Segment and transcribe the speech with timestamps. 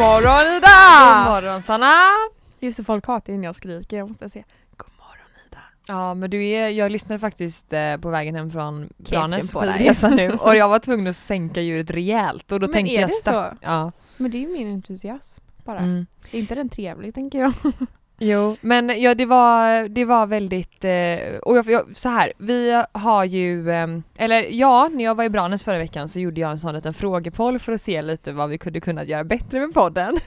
[0.00, 1.24] Morgon Ida!
[1.24, 2.06] God morgon Sanna!
[2.60, 4.44] Just det, folk hatar när jag skriker, jag måste säga
[4.76, 5.58] God morgon Ida.
[5.86, 10.30] Ja men du är, jag lyssnade faktiskt eh, på vägen hem från Branäs skidresa nu
[10.40, 13.14] och jag var tvungen att sänka ljudet rejält och då Men tänkte är jag det
[13.24, 13.56] så?
[13.60, 13.92] Ja.
[14.16, 15.78] Men det är min entusiasm bara.
[15.78, 16.06] Mm.
[16.30, 17.52] Är inte den trevlig tänker jag?
[18.22, 22.82] Jo, men ja, det var, det var väldigt, eh, och jag, jag, så här, vi
[22.92, 23.86] har ju, eh,
[24.18, 26.94] eller ja, när jag var i Branäs förra veckan så gjorde jag en sån liten
[26.94, 30.18] frågepoll för att se lite vad vi kunde kunnat göra bättre med podden.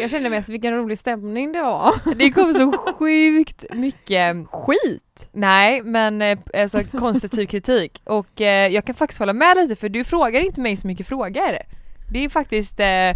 [0.00, 1.94] Jag kände mest vilken rolig stämning det var.
[2.16, 5.28] Det kom så sjukt mycket skit!
[5.32, 9.88] Nej, men eh, alltså konstruktiv kritik och eh, jag kan faktiskt hålla med lite för
[9.88, 11.58] du frågar inte mig så mycket frågor.
[12.10, 13.08] Det är faktiskt, eh,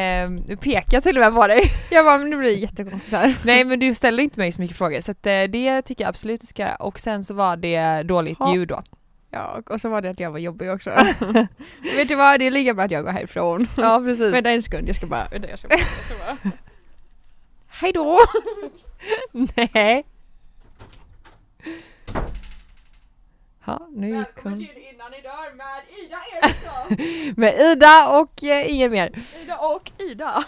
[0.00, 1.62] eh, nu pekar jag till och med på dig.
[1.90, 3.36] Jag bara, men det blir jättekonstigt här.
[3.44, 6.08] Nej men du ställer inte mig så mycket frågor så att, eh, det tycker jag
[6.08, 8.54] absolut du ska göra och sen så var det dåligt Ha.
[8.54, 8.82] ljud då.
[9.30, 10.90] Ja, och så var det att jag var jobbig också.
[11.96, 13.66] Vet du vad, det är lika bra att jag går härifrån.
[13.76, 14.34] Ja precis.
[14.34, 16.50] Vänta en sekund, jag ska bara, vänta jag ska bara, jag ska bara.
[17.68, 18.18] Hej då!
[19.72, 20.04] Nej.
[23.66, 24.52] Ja, nu gick hon.
[24.52, 27.34] Innan ni dör med Ida Eriksson!
[27.36, 29.10] Med Ida och eh, inget mer.
[29.44, 30.44] Ida och Ida.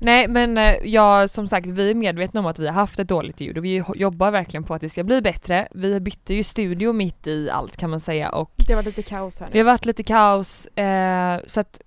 [0.00, 3.08] Nej men eh, ja, som sagt vi är medvetna om att vi har haft ett
[3.08, 5.68] dåligt ljud och vi ho- jobbar verkligen på att det ska bli bättre.
[5.70, 9.40] Vi bytte ju studio mitt i allt kan man säga och Det var lite kaos
[9.40, 9.64] här det nu.
[9.64, 11.80] har varit lite kaos eh, så att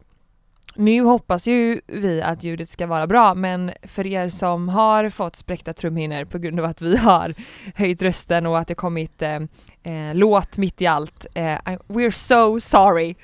[0.79, 5.35] nu hoppas ju vi att ljudet ska vara bra men för er som har fått
[5.35, 7.33] spräckta trumhinnor på grund av att vi har
[7.75, 9.39] höjt rösten och att det kommit eh,
[9.83, 11.57] eh, låt mitt i allt, eh,
[11.87, 13.15] we're so sorry.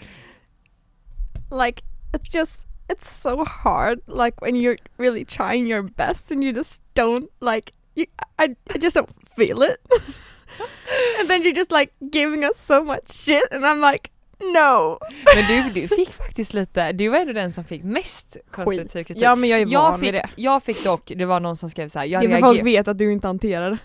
[1.51, 1.83] like
[2.13, 6.81] it's just it's so hard like when you're really trying your best and you just
[6.93, 8.05] don't like you
[8.37, 9.77] I, I just don't feel it
[11.19, 14.97] and then you're just like giving us so much shit and I'm like no
[15.35, 19.23] Men du, du fick faktiskt lite, du var ändå den som fick mest konstruktiv kritik.
[19.23, 21.57] ja men jag är jag, van fick, vid det jag fick dock, det var någon
[21.57, 23.77] som skrev så här, jag det är för folk vet att du inte hanterar det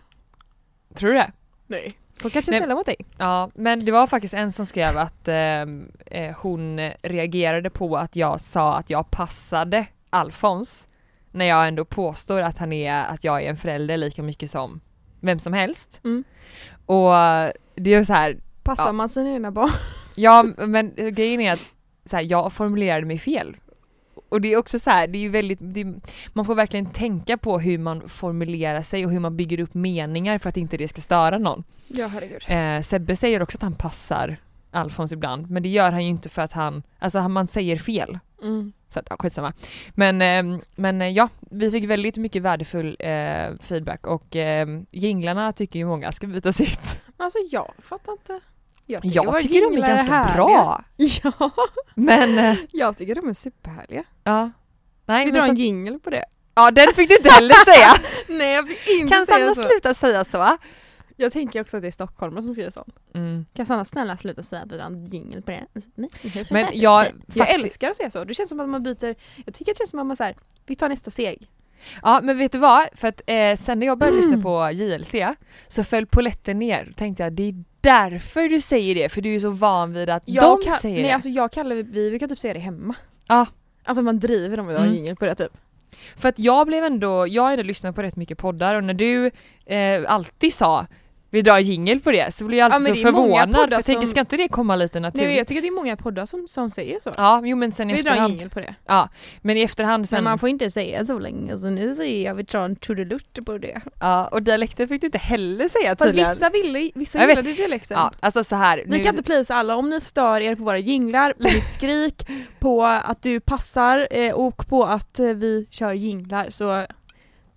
[0.94, 1.33] Tror du det?
[1.66, 4.99] nej folk kanske är snälla mot dig Ja, men det var faktiskt en som skrev
[4.99, 10.89] att ehm, eh, hon reagerade på att jag sa att jag passade Alfons
[11.31, 14.81] när jag ändå påstår att han är, att jag är en förälder lika mycket som
[15.21, 16.00] vem som helst.
[16.05, 16.25] Mm.
[16.87, 17.10] Och
[17.75, 18.93] det är så här, passar Ja.
[18.93, 19.71] man sina egna barn
[20.15, 21.72] ja men grejen är att
[22.04, 23.56] så här, jag formulerade mig fel.
[24.28, 25.87] Och det är också så här, det är väldigt, det,
[26.32, 30.38] man får verkligen tänka på hur man formulerar sig och hur man bygger upp meningar
[30.38, 31.65] för att inte det ska störa någon.
[31.87, 34.37] ja herregud Eh, Sebbe säger också att han passar
[34.71, 38.19] Alfons ibland, men det gör han ju inte för att han, alltså man säger fel.
[38.42, 38.72] mm.
[38.88, 39.53] Så att, ja, skitsamma.
[39.94, 45.53] Men, eh, men eh, ja, vi fick väldigt mycket värdefull eh, feedback och eh, jinglarna
[45.53, 47.00] tycker ju många ska bytas ut.
[47.16, 48.41] Alltså jag fattar inte
[48.86, 50.34] jag Jag våra tycker de är ganska härliga.
[50.34, 50.84] bra.
[50.96, 51.50] ja
[51.94, 54.50] Men, eh, jag tycker de är superhärliga ja.
[55.06, 56.24] Nej, vi drar så, en jingle på det
[56.54, 57.92] ja den fick du inte heller säga.
[58.38, 60.56] nej jag fick inte kan säga Sanna så sluta säga så?
[61.16, 62.94] Jag tänker också att det är stockholmare som skriver sånt.
[63.14, 63.46] Mm.
[63.54, 65.66] Kan Sanna snälla sluta säga att vi har en jingle på det?
[65.94, 66.10] Nej,
[66.50, 68.24] Men jag jag älskar att säga så.
[68.24, 69.14] Det känns som att man byter,
[69.44, 70.36] jag tycker att det känns som att man här,
[70.66, 71.48] vi tar nästa steg.
[72.02, 72.86] Ja men vet du vad?
[72.94, 74.30] För att eh, sen när jag började Mm.
[74.30, 75.14] lyssna på JLC
[75.68, 76.84] så föll poletten ner.
[76.84, 80.10] Då tänkte jag det är därför du säger det, för du är så van vid
[80.10, 81.10] att Jag de säger nej det.
[81.14, 82.94] alltså jag kallar, vi brukar typ säga det hemma.
[83.28, 83.46] Ja.
[83.84, 85.04] Alltså man driver dem med att ha en Mm.
[85.04, 85.52] jingle på det typ.
[86.16, 88.94] För att jag blev ändå, jag har ändå lyssnat på rätt mycket poddar och när
[88.94, 89.30] du
[89.66, 90.86] eh, alltid sa
[91.32, 93.84] vi drar jingel på det så blev jag Ja, alltid men så förvånad för jag
[93.84, 95.36] tänker som- ska inte det komma lite Nej, naturligt?
[95.36, 97.12] jag tycker det är många poddar som, som säger så.
[97.16, 98.32] Ja, jo men sen i vi drar efterhand.
[98.34, 98.74] jingle på det.
[99.42, 102.34] Men i efterhand sen, Men man får inte säga så länge så nu säger jag
[102.34, 103.80] vi drar en trudelutt på det.
[104.00, 106.30] ja och dialekter fick du inte heller säga Fast tydligen.
[106.30, 107.98] vissa, ville, vissa gillade dialekten.
[107.98, 108.83] Ja, alltså så här.
[108.86, 112.26] Vi kan inte plisa alla, om ni stör er på våra jinglar, på mitt skrik,
[112.59, 116.86] på att du passar eh, och på att eh, vi kör jinglar så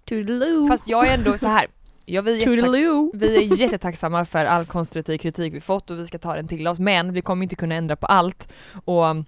[0.09, 0.67] toodaloo!
[0.67, 1.67] Fast jag är ändå så här.
[2.05, 3.11] Ja, vi, är toodaloo!
[3.13, 6.67] vi är jättetacksamma för all konstruktiv kritik vi fått och vi ska ta den till
[6.67, 8.53] oss men vi kommer inte kunna ändra på allt.
[8.85, 9.25] Och um,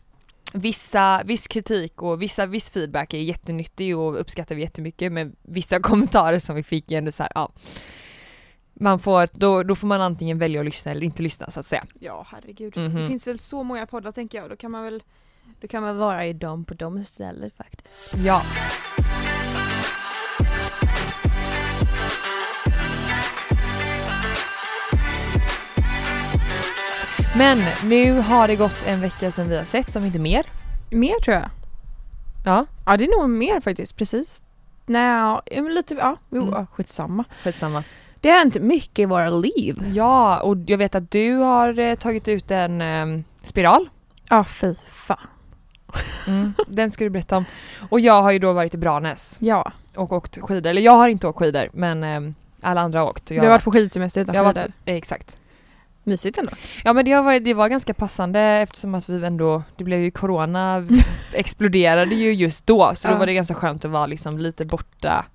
[0.54, 5.80] vissa, viss kritik och vissa, viss feedback är jättenyttig och uppskattar vi jättemycket men vissa
[5.82, 7.52] kommentarer som vi fick är ändå så här, ja.
[8.74, 11.66] man får, då, då får man antingen välja att lyssna eller inte lyssna så att
[11.66, 11.82] säga.
[12.00, 12.78] Ja herregud.
[12.78, 12.96] Mhm.
[12.96, 14.50] Det finns väl så många poddar tänker jag.
[14.50, 15.04] Då kan man väl
[15.62, 18.18] då kan man vara i dem på dem istället faktiskt.
[18.18, 18.42] Ja.
[27.38, 27.58] Men
[27.90, 30.46] nu har det gått en vecka sedan vi har sett, som inte mer.
[30.92, 31.50] Mer tror jag.
[32.46, 34.44] Ja, Ja det är nog mer faktiskt, precis.
[34.86, 35.40] Nej,
[35.70, 36.68] lite, ja, jo, Mm.
[36.68, 37.24] skitsamma.
[37.44, 37.84] skitsamma.
[38.22, 39.92] Det har hänt mycket i våra liv.
[39.94, 43.06] Ja, och jag vet att du har eh, tagit ut en eh,
[43.42, 43.90] spiral.
[44.30, 45.18] Ja fy fan.
[46.28, 47.46] Mm, den ska du berätta om.
[47.90, 50.70] Och jag har ju då varit i Branäs Ja, och åkt skidor.
[50.70, 53.26] Eller jag har inte åkt skidor men eh, alla andra har åkt.
[53.26, 54.62] du har varit på skidsemester utan jag skidor.
[54.62, 55.38] varit, Exakt.
[56.06, 56.52] Mysigt ändå.
[56.84, 60.00] Ja men det, har varit, det var ganska passande eftersom att vi ändå, det blev
[60.00, 60.88] ju corona,
[61.34, 63.18] exploderade ju just då så då Ja.
[63.18, 65.26] var det ganska skönt att vara liksom lite borta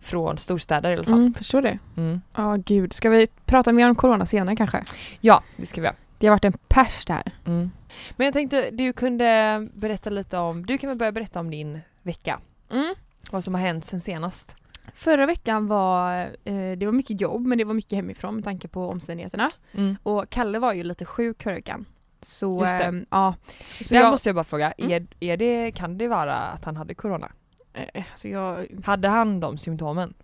[0.00, 1.14] från storstäder i alla fall.
[1.14, 1.78] Mm, förstår det.
[1.96, 2.20] Mm.
[2.36, 4.84] Ja gud, ska vi prata mer om corona senare kanske?
[5.20, 5.96] Ja, det ska vi göra.
[6.18, 7.22] Det har varit en pers där.
[7.46, 7.70] Mm.
[8.16, 11.80] Men jag tänkte du kunde berätta lite om, du kan väl börja berätta om din
[12.02, 12.40] vecka.
[12.72, 12.94] Mm.
[13.30, 14.56] Vad som har hänt sen senast.
[14.94, 18.68] Förra veckan var, eh, det var mycket jobb men det var mycket hemifrån med tanke
[18.68, 19.50] på omständigheterna.
[19.74, 19.96] Mm.
[20.02, 21.84] Och Kalle var ju lite sjuk förra veckan.
[22.22, 23.34] Så, ehm, ja.
[23.82, 24.90] Så jag, måste jag bara fråga, Mm.
[24.92, 27.32] är, är det, kan det vara att han hade corona?
[27.74, 30.14] eh, så jag, Hade han de symptomen?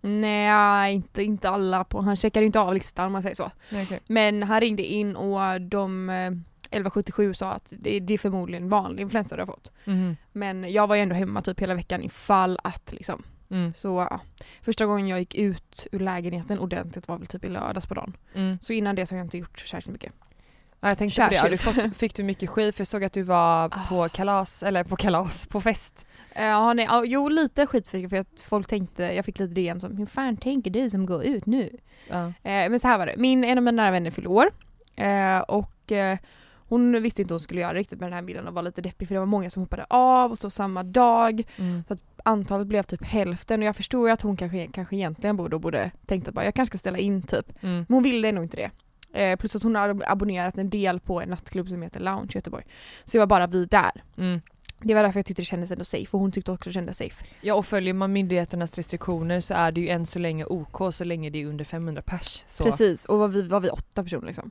[0.00, 3.50] nej inte, inte alla på, han checkade inte av listan om man säger så.
[3.82, 3.98] Okay.
[4.06, 9.02] Men han ringde in och de eh, 1177 sa att det, det är förmodligen vanlig
[9.02, 9.72] influensa du har fått.
[9.84, 10.16] Mhm.
[10.32, 13.22] Men jag var ju ändå hemma typ hela veckan ifall att liksom.
[13.50, 13.72] Mm.
[13.74, 14.20] Så ja.
[14.62, 18.16] Första gången jag gick ut ur lägenheten ordentligt var väl typ i lördags på dagen.
[18.34, 18.58] Mm.
[18.60, 20.12] Så innan det så har jag inte gjort särskilt mycket.
[20.80, 21.62] Ja, jag tänkte på det, du Särskilt.
[21.82, 22.74] fått, fick du mycket skit?
[22.76, 23.86] För jag såg att du var Ah.
[23.88, 26.06] på kalas, eller på kalas, på fest.
[26.32, 29.54] Eh, Ja, nej, jo lite skit fick jag för att folk tänkte, jag fick lite
[29.54, 31.76] DM som hur fan tänker du som går ut nu?
[32.08, 32.26] Ja.
[32.26, 32.32] Eh,
[32.70, 34.46] men så här var det, min, en av mina nära vänner fyllde år
[34.96, 36.18] eh, och eh,
[36.68, 38.82] hon visste inte vad hon skulle göra riktigt med den här bilden och var lite
[38.82, 41.42] deppig för det var många som hoppade av och så samma dag.
[41.56, 41.82] Mm.
[42.24, 45.90] Antalet blev typ hälften och jag förstår ju att hon kanske, kanske egentligen borde, borde
[46.06, 47.62] tänkt att bara, jag kanske ska ställa in typ.
[47.62, 47.76] Mm.
[47.76, 48.70] Men hon ville nog inte det.
[49.14, 52.34] Eh, plus att hon har abonnerat en del på en nattklubb som heter Lounge i
[52.34, 52.64] Göteborg.
[53.04, 54.02] Så det var bara vi där.
[54.16, 54.40] Mm.
[54.80, 56.96] Det var därför jag tyckte det kändes ändå safe och hon tyckte också det kändes
[56.96, 57.24] safe.
[57.40, 61.04] Ja och följer man myndigheternas restriktioner så är det ju än så länge OK så
[61.04, 62.44] länge det är under 500 pers.
[62.46, 62.64] Så.
[62.64, 64.50] Precis, och var vi, var vi åtta personer liksom.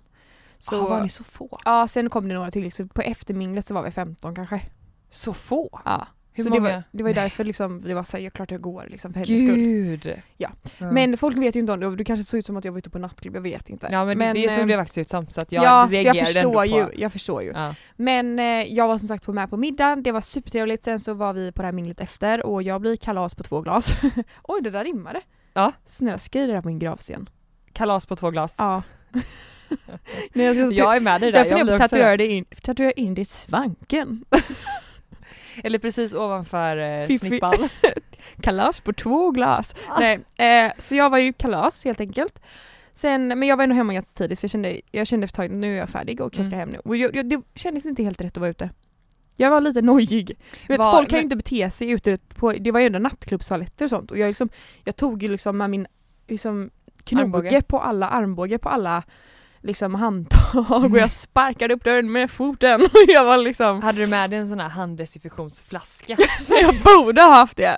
[0.64, 1.58] Så, ah, var ni så få?
[1.66, 4.62] Ja, sen kom det några till så på efterminglet så var vi 15 kanske.
[5.10, 5.80] Så få?
[5.86, 6.08] Ja.
[6.34, 6.84] Hur så det var, många?
[6.92, 9.42] det var ju därför liksom, det var såhär, ja, klart jag går liksom för hennes
[9.42, 10.22] skull.
[10.38, 10.50] Ja.
[10.78, 10.94] Mm.
[10.94, 12.80] Men folk vet ju inte om det det kanske såg ut som att jag var
[12.80, 13.88] ute på nattklubb, jag vet inte.
[13.92, 16.06] Ja men, det såg ehm, det faktiskt ut som så att jag ja, så jag
[16.06, 16.92] reagerade förstår ändå ju, på...
[16.96, 17.52] jag förstår ju.
[17.56, 17.76] Ja.
[17.96, 21.14] Men eh, jag var som sagt på med på middagen, det var supertrevligt, sen så
[21.14, 23.94] var vi på det här minglet efter och jag blir kalas på två glas.
[24.44, 25.22] Oj det där rimmade.
[25.54, 25.72] Ja.
[25.86, 27.30] Snälla skriv det där på min gravsten.
[27.74, 28.56] Kalas på två glas.
[28.60, 28.84] Ja.
[30.34, 31.96] Nej, jag, jag, Jag är med dig där, jag jag funderar blir på att också
[31.96, 34.26] tatuera det in, tatuera in det i svanken.
[35.64, 37.28] Eller precis ovanför eh, Fiffi.
[37.28, 37.70] snippan.
[38.42, 39.76] kalas på två glas.
[40.00, 42.42] Nej, eh, så jag var ju kalas helt enkelt.
[42.94, 45.58] Sen, men jag var ändå hemma jättetidigt för jag kände, jag kände efter ett tag
[45.58, 46.60] nu är jag färdig och jag ska Mm.
[46.60, 46.80] hem nu.
[46.86, 48.70] Och jag, jag, det kändes inte helt rätt att vara ute.
[49.38, 50.38] Jag var lite nojig.
[50.68, 53.86] Vet, Var- folk kan ju inte bete sig ute på, det var ju ändå nattklubbstoaletter
[53.86, 54.50] och sånt och jag, liksom,
[54.84, 55.88] jag tog ju liksom med min
[56.28, 56.70] liksom,
[57.04, 59.04] knoge på alla armbåge på alla
[59.64, 64.08] liksom handtag och jag sparkade upp dörren med foten och jag var liksom Hade du
[64.08, 66.18] med dig en sån här handdesinfektionsflaska?
[66.50, 67.78] jag borde ha haft det.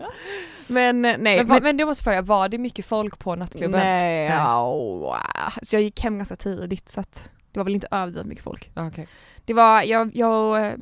[0.68, 1.38] Men eh, nej.
[1.38, 3.72] men, va- men du måste fråga, var det mycket folk på nattklubben?
[3.80, 4.38] Nej, Nej.
[4.38, 5.18] ja,
[5.62, 8.72] så jag gick hem ganska tidigt så att det var väl inte överdrivet mycket folk.
[8.76, 9.08] Ja, Okej.
[9.46, 10.74] Det var, jag, jag och eh,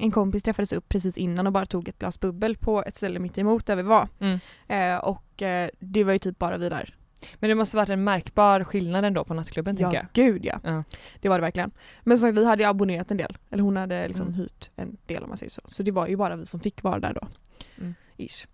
[0.00, 3.18] en kompis träffades upp precis innan och bara tog ett glas bubbel på ett ställe
[3.18, 4.08] mitt emot där vi var.
[4.20, 4.40] Mm.
[4.68, 6.94] Eh, och eh, det var ju typ bara vi där.
[7.34, 10.24] Men det måste varit en märkbar skillnad ändå på nattklubben tänker Ja, jag.
[10.26, 10.60] gud ja.
[10.64, 10.84] Ja.
[11.20, 11.70] Det var det verkligen.
[12.02, 13.38] Men som sagt, vi hade ju abonnerat en del.
[13.50, 14.38] Eller hon hade liksom Mm.
[14.38, 15.60] hyrt en del om man säger så.
[15.64, 17.28] Så det var ju bara vi som fick vara där då.
[17.78, 17.94] Mm.
[18.16, 18.46] Ish.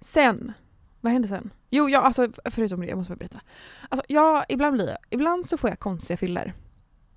[0.00, 0.52] Sen,
[1.00, 1.50] vad hände sen?
[1.70, 3.40] Jo, jag, alltså förutom det, jag måste bara berätta.
[3.88, 6.52] Alltså jag, ibland blir jag, ibland så får jag konstiga fyller.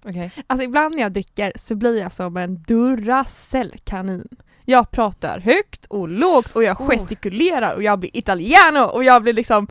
[0.05, 0.31] Okej.
[0.47, 4.27] Alltså ibland när jag dricker så blir jag som en Duracell-kanin.
[4.65, 6.87] Jag pratar högt och lågt och jag Oh.
[6.89, 9.67] gestikulerar och jag blir italiano och jag blir liksom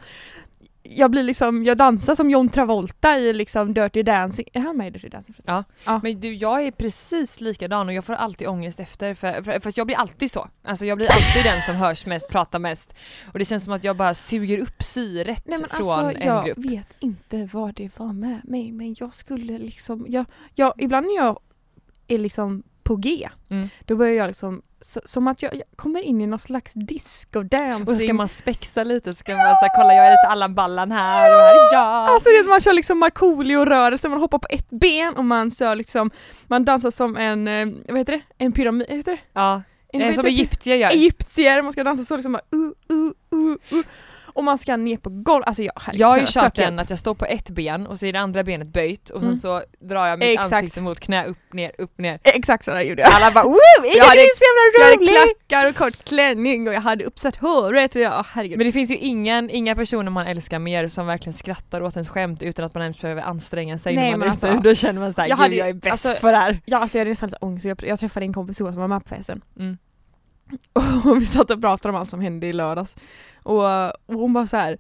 [0.83, 4.47] jag blir liksom, jag dansar som John Travolta i liksom Dirty Dancing.
[4.53, 5.35] Är han med i Dirty Dancing?
[5.45, 5.65] Ja.
[5.85, 6.01] Ja.
[6.03, 9.77] Men du, jag är precis likadan och jag får alltid ångest efter för, för, fast
[9.77, 10.49] jag blir alltid så.
[10.65, 12.95] Alltså jag blir alltid den som hörs mest, pratar mest.
[13.33, 16.27] Och det känns som att jag bara suger upp syret Nej men från alltså en
[16.27, 16.59] jag grupp.
[16.59, 21.15] vet inte vad det var med mig men jag skulle liksom, jag, jag, ibland när
[21.17, 21.39] jag
[22.09, 23.69] är liksom på G, Mm.
[23.87, 27.43] då börjar jag liksom så, som att jag, jag kommer in i någon slags disco
[27.43, 27.89] dancing.
[27.89, 30.55] Och så ska man spexa lite så ska man här, kolla jag är lite Allan
[30.55, 32.11] Ballan här och här är jag.
[32.11, 36.11] Alltså det man kör liksom Markoolio-rörelse, man hoppar på ett ben och man kör liksom,
[36.47, 38.45] man dansar som en, eh, vad heter det?
[38.45, 39.19] En pyramid, heter det?
[39.33, 40.91] ja, En, eh, som egyptier gör.
[40.91, 43.85] Egyptier, man ska dansa så liksom bara, uh, uh, uh, uh.
[44.41, 46.99] Och man ska ner på golv, alltså jag, Jag har ju kört den att jag
[46.99, 49.37] står på ett ben och så är det andra benet böjt och Mm.
[49.37, 50.53] så drar jag mitt Exakt.
[50.53, 52.19] ansikte mot knä, upp, ner, upp, ner.
[52.25, 53.13] Exakt sådär gjorde jag.
[53.13, 53.57] Alla bara woo!
[53.85, 55.49] Är Jag hade- så Jag jävla hade roligt?
[55.49, 58.59] klackar och kort klänning och jag hade uppsatt håret och jag, oh, herregud.
[58.59, 62.09] Men det finns ju ingen, inga personer man älskar mer som verkligen skrattar åt ens
[62.09, 64.49] skämt utan att man ens behöver anstränga sig Nej, när man ute.
[64.49, 66.61] alltså, Då känner man såhär, jag jag, hade- jag är bäst alltså- på det här.
[66.65, 69.03] Ja alltså jag hade nästan lite ångest, jag, jag träffade en kompis som var med
[69.05, 69.79] på festen Mm.
[71.05, 72.97] och vi satt och pratade om allt som hände i lördags
[73.45, 74.79] och, och hon bara så här,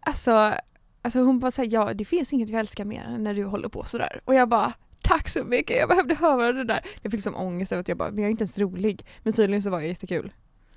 [0.00, 0.54] alltså,
[1.02, 3.68] alltså hon bara såhär, ja det finns inget jag älskar mer än när du håller
[3.68, 4.72] på sådär och jag bara
[5.02, 6.80] Tack så mycket, jag behövde höra det där.
[7.02, 9.06] Jag fick liksom ångest över att jag bara, men jag är inte ens rolig.
[9.22, 10.32] Men tydligen så var jag jättekul.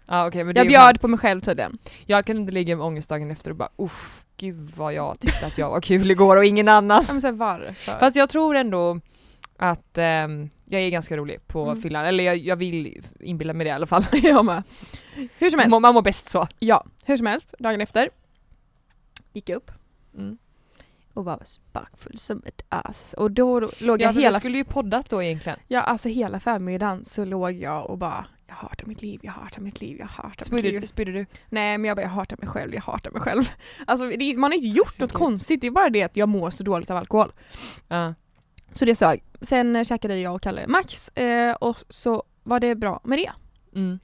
[0.08, 1.02] Ja, okej, men Jag bjöd skönt.
[1.02, 1.78] på mig själv tydligen.
[2.06, 5.46] Jag kan inte ligga med ångest dagen efter och bara uff, gud vad jag tyckte
[5.46, 7.04] att jag var kul igår och ingen annan.
[7.08, 8.00] Ja, men så här, varför?
[8.00, 9.00] Fast jag tror ändå
[9.72, 11.82] att ehm, jag är ganska rolig på Mm.
[11.82, 14.06] fyllan, eller jag, jag vill inbilla mig det i alla fall.
[14.24, 14.64] jag med.
[15.38, 15.72] Hur som helst.
[15.72, 16.48] Man man mår bäst så.
[16.60, 18.10] Ja, hur som helst, dagen efter
[19.34, 19.72] gick jag upp
[20.18, 20.38] Mm.
[21.14, 21.42] och var
[21.72, 23.14] bakfull som ett ass.
[23.18, 25.60] Och då låg Ja, jag för hela, vi skulle ju poddat då egentligen.
[25.68, 29.62] ja, alltså hela förmiddagen så låg jag och bara jag hatar mitt liv, jag hatar
[29.62, 30.82] mitt liv, jag hatar mitt Spydde, liv.
[30.86, 31.26] spydde du?
[31.50, 33.44] Nej men jag bara jag hatar mig själv, jag hatar mig själv.
[33.88, 36.50] Alltså det, man har inte gjort något konstigt, det är bara det att jag mår
[36.50, 37.32] så dåligt av alkohol.
[37.88, 38.14] Ja.
[38.74, 39.24] Så det sög.
[39.42, 43.32] Sen käkade jag och Kalle Max eh, och så var det bra med det.
[43.76, 44.00] Mm.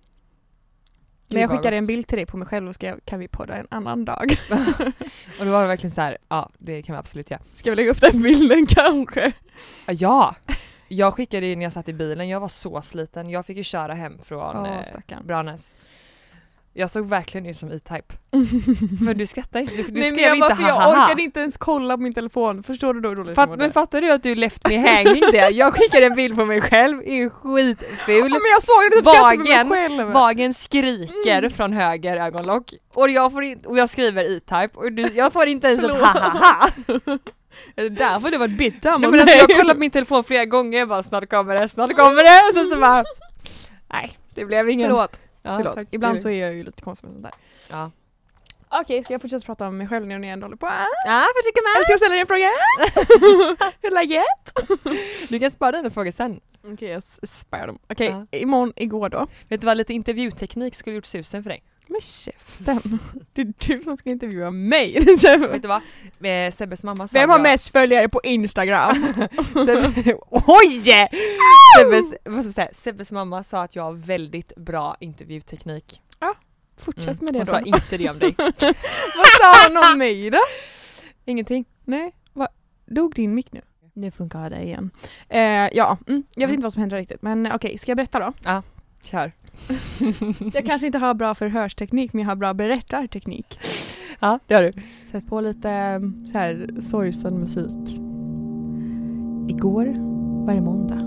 [1.28, 3.56] Men jag skickade en bild till dig på mig själv och skrev kan vi podda
[3.56, 4.36] en annan dag?
[5.40, 7.42] Och då var det verkligen så här, ja det kan vi absolut göra.
[7.52, 9.32] Ska vi lägga upp den bilden kanske?
[9.86, 10.36] Ja, Ja!
[10.92, 13.30] Jag skickade ju när jag satt i bilen, jag var så sliten.
[13.30, 15.22] Jag fick ju köra hem från Ja, eh.
[15.24, 15.78] Branäs.
[16.80, 18.16] Jag såg verkligen ut som E-Type.
[19.02, 21.04] Men du skrattar inte, du, du Nej, skrev jag, inte för jag haha.
[21.06, 23.72] orkade inte ens kolla på min telefon, förstår du då hur dåligt jag Fatt, men
[23.72, 25.52] fattar du att du left me hanging där?
[25.52, 28.30] Jag skickade en bild på mig själv, är ju Ja, skitful.
[28.30, 30.12] men jag såg det, typ Vagen, mig själv.
[30.12, 31.52] Vagen skriker Mm.
[31.52, 35.48] från höger ögonlock och jag, får in, och jag skriver E-Type och du, jag får
[35.48, 36.68] inte ens ett ha-ha-ha.
[37.76, 40.24] Är det därför det var ett bitter Nej, men alltså, jag kollade på min telefon
[40.24, 43.04] flera gånger bara snart kommer det, snart kommer det och sen så bara
[43.94, 44.90] Nej, det blev ingen.
[44.90, 45.20] Förlåt,
[45.52, 45.76] Ja, förlåt.
[45.76, 45.88] tack.
[45.92, 47.34] ibland så är jag ju lite konstig med sånt där.
[47.70, 47.92] Ja.
[48.72, 50.66] Okej, ska jag fortsätta prata om mig själv nu när jag ändå håller på?
[51.06, 52.50] Ja, försöker ska jag ställa dig en fråga?
[53.82, 55.30] Hur är läget?
[55.30, 56.40] Du kan spara dina frågor sen.
[56.74, 57.80] Okej, jag s- spär dem.
[57.90, 58.38] Okej, Ja.
[58.38, 59.28] imorgon, igår då.
[59.48, 61.64] Vet du vad, lite intervjuteknik skulle gjort susen för dig.
[62.00, 63.00] Men käften,
[63.34, 64.94] det är du som ska intervjua mig.
[65.52, 65.82] Vet du vad?
[66.24, 68.96] Eh, Sebbes mamma sa Vem har jag- mest följare på Instagram?
[69.66, 70.82] Sebbe, oj!
[71.80, 72.70] Sebbes, vad ska säga?
[72.74, 76.02] Sebbes mamma sa att jag har väldigt bra intervjuteknik.
[76.82, 77.26] Fortsätt Mm.
[77.26, 77.52] med det Hon då.
[77.52, 78.36] sa inte det om dig.
[78.38, 78.54] Vad
[79.42, 80.38] sa hon om mig då?
[81.26, 81.66] Ingenting.
[81.86, 82.48] Nej, vad,
[82.86, 83.62] dog din mick nu?
[83.94, 84.90] Nu funkar det igen.
[85.30, 86.54] Eh, ja, mm, jag vet Mm.
[86.54, 88.34] inte vad som händer riktigt men okej, ska jag berätta då?
[89.04, 89.32] Kör.
[90.54, 93.60] Jag kanske inte har bra förhörsteknik men jag har bra berättarteknik.
[94.20, 94.72] Ja, det har du.
[95.04, 96.00] Sätt på lite eh,
[96.32, 98.00] så här sorgsen musik.
[99.50, 99.86] Igår
[100.46, 101.00] var det måndag.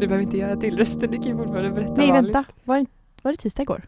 [0.00, 2.34] Du behöver inte göra till rösten, du kan ju fortfarande berätta Nej vanligt.
[2.34, 2.86] vänta, var det,
[3.22, 3.82] var det tisdag igår?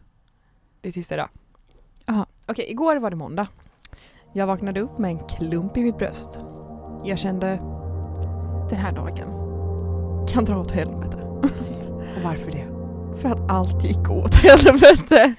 [0.81, 1.29] Det är tisdag idag.
[2.47, 3.47] Okej, igår var det måndag.
[4.33, 6.39] Jag vaknade upp med en klump i mitt bröst.
[7.03, 7.47] Jag kände
[8.69, 9.43] den här dagen
[10.27, 11.17] kan dra åt helvete.
[12.17, 12.72] Och varför det?
[13.21, 15.33] För att allt gick åt helvete.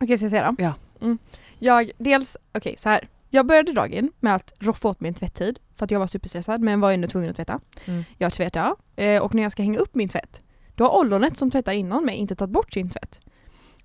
[0.00, 0.62] Okej, ska jag säga då?
[0.62, 0.72] Ja.
[1.00, 1.18] Mm.
[1.58, 3.08] Jag, dels, okej så här.
[3.30, 6.60] Jag började dagen med att roffa åt mig en tvätttid för att jag var superstressad
[6.62, 7.60] men var ändå tvungen att tvätta.
[7.84, 8.04] Mm.
[8.18, 10.42] Jag tvättade eh, och när jag ska hänga upp min tvätt
[10.74, 13.20] då har ollonet som tvättar innan mig inte tagit bort sin tvätt.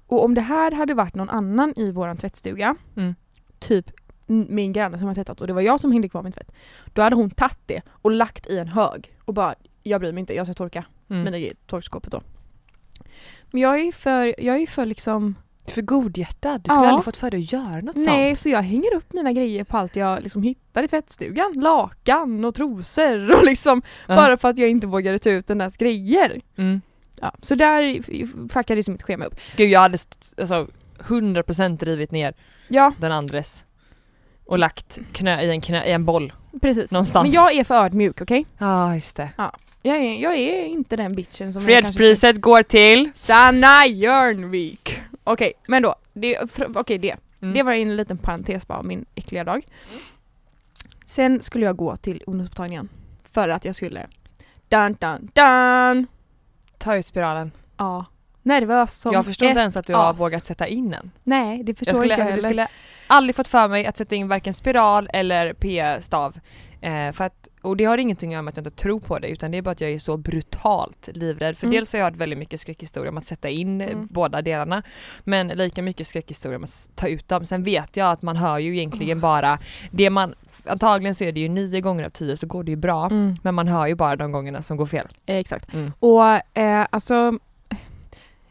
[0.08, 3.15] Och om det här hade varit någon annan i våran tvättstuga, Mm.
[3.60, 3.92] typ
[4.27, 6.51] min granne som har tvättat och det var jag som hängde kvar min tvätt,
[6.94, 10.20] då hade hon tagit det och lagt i en hög och bara jag bryr mig
[10.20, 11.24] inte, jag ska torka Mm.
[11.24, 12.22] mina grejer torkskåpet då.
[13.54, 16.90] Men jag är för, jag är för liksom Du är för godhjärtad, du skulle Ja.
[16.90, 18.40] aldrig fått för dig att göra något Nej, sånt.
[18.40, 21.54] så jag hänger upp mina grejer på allt jag liksom hittar i tvättstugan.
[21.56, 24.16] Lakan och trosor och liksom Ja.
[24.16, 26.42] bara för att jag inte vågade ta ut den där grejer.
[26.58, 26.82] Mm.
[27.22, 28.02] Ja, så där
[28.54, 29.36] fuckade liksom mitt schema upp.
[29.58, 29.98] Gud jag hade
[30.38, 30.68] alltså,
[31.00, 32.34] 100% rivit ner
[32.68, 33.66] Ja, den andres
[34.46, 36.34] och lagt knä i en, knä, i en boll.
[36.62, 36.92] precis.
[36.92, 37.24] Någonstans.
[37.24, 38.46] Men jag är för ödmjuk, okej?
[38.58, 39.30] Ja just det.
[39.86, 43.12] Jag, är, jag är inte den bitchen som Fredspriset går till...
[43.13, 45.00] Sanna Jörnvik!
[45.24, 45.96] Okej, men då.
[46.13, 46.38] Det,
[46.75, 47.16] okej det.
[47.42, 47.54] Mm.
[47.54, 49.66] Det var en liten parentes bara min äckliga dag.
[51.06, 52.90] Sen skulle jag gå till ungdomsmottagningen
[53.32, 54.08] för att jag skulle
[54.70, 56.08] dun dun dun!
[56.78, 57.52] Ta ut spiralen.
[57.78, 58.06] Ja,
[58.44, 60.20] nervös som jag förstår inte ens att du har as.
[60.20, 61.12] vågat sätta in en.
[61.24, 62.66] Nej, det förstår Jag skulle, inte jag alltså, heller.
[62.66, 62.68] skulle
[63.08, 66.40] aldrig fått för mig att sätta in varken spiral eller p-stav.
[66.82, 69.20] Eh, för att, och det har ingenting att göra med att jag inte tror på
[69.20, 71.58] det utan det är bara att jag är så brutalt livrädd.
[71.58, 71.76] För Mm.
[71.76, 74.08] dels har jag hört väldigt mycket skräckhistorier om att sätta in eh, Mm.
[74.12, 74.84] båda delarna
[75.24, 77.46] men lika mycket skräckhistorier om att ta ut dem.
[77.46, 79.60] Sen vet jag att man hör ju egentligen bara
[79.92, 80.36] det man
[80.66, 83.36] Antagligen så är det ju nio gånger av tio så går det ju bra Mm.
[83.44, 85.08] men man hör ju bara de gångerna som går fel.
[85.26, 85.74] Eh, Exakt.
[85.74, 85.92] Mm.
[86.00, 87.34] Och eh, alltså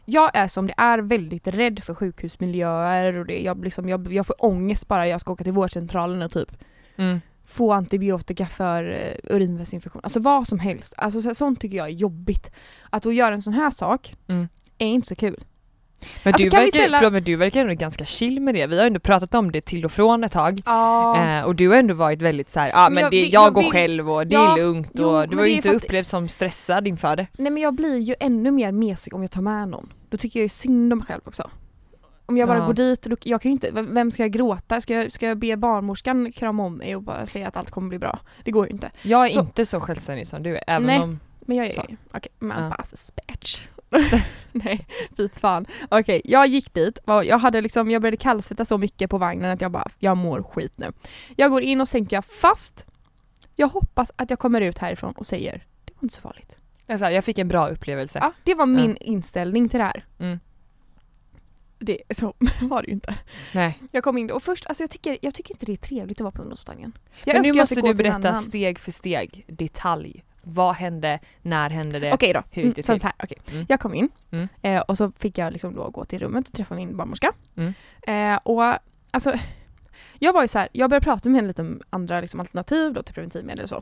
[0.05, 4.27] jag är som det är väldigt rädd för sjukhusmiljöer och det, jag, liksom, jag, jag
[4.27, 6.57] får ångest bara jag ska åka till vårdcentralen och typ
[6.95, 7.21] Mm.
[7.45, 9.99] få antibiotika för eh, urinvägsinfektion.
[10.03, 10.93] Alltså vad som helst.
[10.97, 12.51] Alltså så, sånt tycker jag är jobbigt.
[12.89, 14.47] Att då göra en sån här sak Mm.
[14.77, 15.43] är inte så kul.
[16.23, 18.67] Men, Alltså, du verkar, ställa- förlåt, men du verkar ändå ganska chill med det.
[18.67, 20.59] Vi har ändå pratat om det till och från ett tag.
[20.65, 21.23] Ja.
[21.39, 23.43] Eh, och du har ändå varit väldigt så här, ah, Men men jag det, jag,
[23.47, 25.69] jag går vill- själv och det Ja, är lugnt jo, och du det ju inte
[25.69, 27.27] för att- upplevd som stressad inför det.
[27.37, 29.89] Nej men jag blir ju ännu mer mesig om jag tar med någon.
[30.09, 31.49] Då tycker jag ju synd om mig själv också.
[32.25, 32.65] Om jag bara Ja.
[32.65, 34.81] går dit, då, jag kan ju inte, vem ska jag gråta?
[34.81, 37.89] Ska jag, ska jag be barnmorskan krama om mig och bara säga att allt kommer
[37.89, 38.19] bli bra?
[38.43, 38.91] Det går ju inte.
[39.01, 40.99] Jag är Så- inte så självständig som du är, även Nej.
[40.99, 41.19] om...
[41.45, 41.71] Men jag är
[42.13, 42.69] okej, man Ja.
[42.69, 43.67] bara spatch.
[44.51, 45.65] Nej, fy fan.
[45.89, 49.61] Okej, jag gick dit, jag hade liksom, jag började kallsvettas så mycket på vagnen att
[49.61, 50.91] jag bara, jag mår skit nu.
[51.35, 52.85] Jag går in och sänker jag fast.
[53.55, 56.57] Jag hoppas att jag kommer ut härifrån och säger, det var inte så farligt.
[56.87, 58.19] Alltså, jag fick en bra upplevelse.
[58.21, 60.05] Ja, det var min inställning till det här.
[60.19, 60.39] Mm.
[61.79, 63.15] Det, så var det ju inte.
[63.53, 63.79] Nej.
[63.91, 66.23] Jag kom in och först, alltså jag tycker, jag tycker inte det är trevligt att
[66.23, 66.93] vara på ungdomsmottagningen.
[67.23, 70.23] Jag Men nu måste du berätta steg för steg, detalj.
[70.43, 71.19] Vad hände?
[71.41, 72.13] När hände det?
[72.13, 73.07] Okej då, Hur gick det mm, sånt till?
[73.07, 73.13] här.
[73.23, 73.37] Okej.
[73.53, 73.65] Mm.
[73.69, 74.47] Jag kom in Mm.
[74.61, 77.31] eh, och så fick jag liksom då gå till rummet och träffa min barnmorska.
[77.55, 77.73] Mm.
[78.07, 78.63] Eh, och
[79.11, 79.33] alltså,
[80.19, 82.93] jag var ju så här, jag började prata med henne lite om andra liksom, alternativ
[82.93, 83.81] då till preventivmedel och så.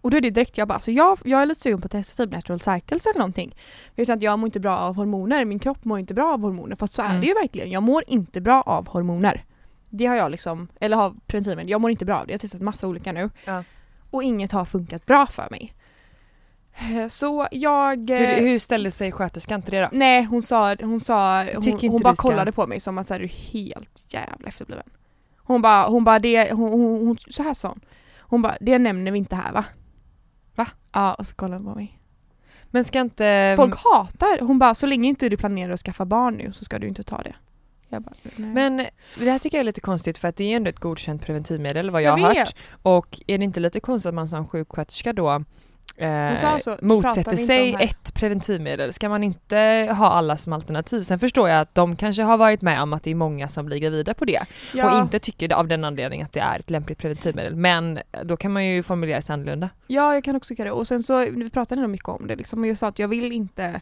[0.00, 1.92] Och då är det direkt jag bara, alltså jag, jag är lite sugen på att
[1.92, 3.56] testa typ natural cycles eller någonting.
[3.94, 6.40] Jag vet att jag mår inte bra av hormoner, min kropp mår inte bra av
[6.40, 6.76] hormoner.
[6.76, 7.20] Fast så är Mm.
[7.20, 9.44] det ju verkligen, jag mår inte bra av hormoner.
[9.90, 12.32] Det har jag liksom, eller har preventivmedel, jag mår inte bra av det.
[12.32, 13.30] Jag har testat massa olika nu.
[13.44, 13.64] Ja.
[14.10, 15.72] Och inget har funkat bra för mig.
[17.08, 18.10] Så jag...
[18.10, 19.88] eh, Hur, hur ställde sig sköterskan till det då?
[19.92, 23.18] Nej hon sa, hon sa, hon, hon bara kollade på mig som att så här,
[23.18, 24.84] du är helt jävla efterbliven.
[25.36, 27.80] Hon bara, hon bara det, hon, hon, hon, så här sa hon.
[28.20, 29.64] Hon bara, det nämner vi inte här va?
[30.54, 30.66] Va?
[30.92, 32.00] Ja och så kollade hon på mig.
[32.70, 33.54] Men ska inte...
[33.56, 36.78] Folk hatar, hon bara så länge inte du planerar att skaffa barn nu så ska
[36.78, 37.34] du inte ta det.
[37.88, 38.14] Jag bara.
[38.36, 38.76] Men
[39.18, 41.90] det här tycker jag är lite konstigt för att det är ändå ett godkänt preventivmedel
[41.90, 42.54] vad jag, har hört.
[42.82, 45.44] Och är det inte lite konstigt att man som sjuksköterska då
[45.96, 48.92] eh, sa så, pratar vi motsätter sig ett preventivmedel?
[48.92, 49.56] Ska man inte
[49.98, 51.02] ha alla som alternativ?
[51.02, 53.66] Sen förstår jag att de kanske har varit med om att det är många som
[53.66, 54.42] blir gravida på det
[54.74, 57.54] Ja, och inte tycker det av den anledningen att det är ett lämpligt preventivmedel.
[57.56, 59.68] Men då kan man ju formulera sig annorlunda.
[59.86, 60.70] ja jag kan också tycka det.
[60.70, 62.60] Och sen så, vi pratade nog mycket om det liksom.
[62.60, 63.80] Och jag sa att jag vill inte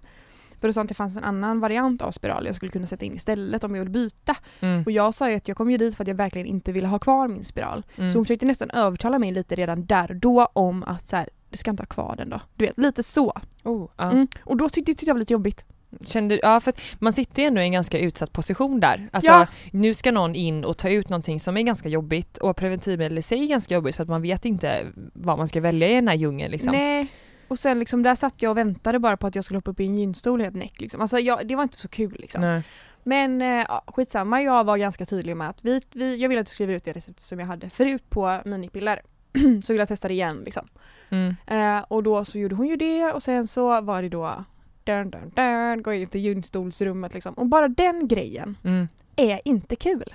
[0.64, 3.04] för då sa att det fanns en annan variant av spiral jag skulle kunna sätta
[3.04, 4.36] in istället om jag vill byta.
[4.60, 4.82] Mm.
[4.82, 6.88] Och jag sa ju att jag kom ju dit för att jag verkligen inte ville
[6.88, 7.82] ha kvar min spiral.
[7.96, 8.12] Mm.
[8.12, 11.28] Så hon försökte nästan övertala mig lite redan där och då om att så här,
[11.50, 12.40] du ska inte ha kvar den då.
[12.54, 13.32] Du vet, lite så.
[13.62, 14.10] Oh, ja.
[14.10, 14.28] Mm.
[14.44, 15.64] Och då tyckte, tyckte jag var lite jobbigt.
[16.06, 19.08] Kände, ja för man sitter ju ändå i en ganska utsatt position där.
[19.12, 19.46] Alltså Ja.
[19.72, 23.22] nu ska någon in och ta ut någonting som är ganska jobbigt och preventivmedel i
[23.22, 26.08] sig är ganska jobbigt för att man vet inte vad man ska välja i den
[26.08, 26.72] här djungeln liksom.
[26.72, 27.08] Nej.
[27.54, 29.80] Och sen liksom där satt jag och väntade bara på att jag skulle hoppa upp
[29.80, 31.00] i en gynstol helt näck liksom.
[31.00, 32.40] Alltså jag, det var inte så kul liksom.
[32.40, 32.62] Nej.
[33.02, 36.46] Men eh, ja, skitsamma, jag var ganska tydlig med att vi, vi, jag ville att
[36.46, 39.02] du skriver ut det receptet som jag hade förut på minipiller.
[39.64, 40.66] så ville jag testa det igen liksom.
[41.10, 41.36] Mm.
[41.46, 44.44] Eh, och då så gjorde hon ju det och sen så var det då
[44.84, 47.34] dun, dun, dun, gå in till gynstolsrummet liksom.
[47.34, 48.88] Och bara den grejen Mm.
[49.16, 50.14] är inte kul.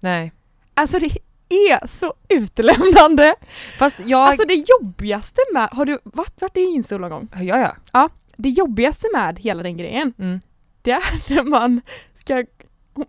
[0.00, 0.32] Nej.
[0.74, 3.34] Alltså det är så utelämnande.
[3.78, 4.20] Fast jag...
[4.28, 7.28] Alltså det jobbigaste med, har du varit, varit i gynstol någon gång?
[7.42, 8.08] ja ja.
[8.36, 10.40] Det jobbigaste med hela den grejen, Mm.
[10.82, 11.02] det är
[11.34, 11.80] när man
[12.14, 12.44] ska,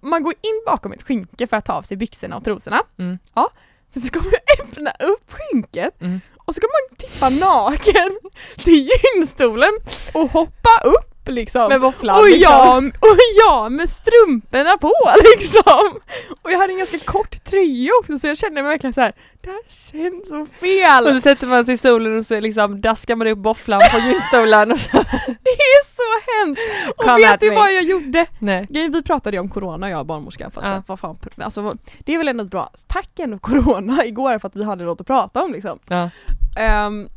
[0.01, 2.79] man går in bakom ett skynke för att ta av sig byxorna och trosorna.
[2.99, 3.19] Mm.
[3.35, 3.49] Ja,
[3.89, 6.19] sen ska man öppna upp skynket Mm.
[6.37, 8.17] och så ska man tippa naken
[8.57, 9.71] till gynstolen
[10.13, 11.69] och hoppa upp liksom.
[11.69, 12.87] Med våfflan och, liksom.
[12.99, 14.93] och jag med strumporna på
[15.37, 15.99] liksom!
[16.41, 19.13] Och jag hade en ganska kort tröja också så jag kände mig verkligen så här.
[19.41, 21.07] det här känns så fel!
[21.07, 23.99] Och så sätter man sig i solen och så liksom daskar man upp våfflan på
[23.99, 24.91] gynstolen och så...
[25.27, 26.03] Det är så
[26.45, 26.89] hemskt!
[26.97, 27.55] Och Come vet du me.
[27.55, 28.25] vad jag gjorde?
[28.39, 28.67] Nej.
[28.69, 30.77] Vi pratade ju om corona jag och barnmorskan för att Ja.
[30.77, 34.47] så vad fan, alltså, det är väl ändå ett bra, tack ändå corona igår för
[34.47, 35.79] att vi hade något att prata om liksom.
[35.87, 36.09] Ja.
[36.57, 37.09] Ehm,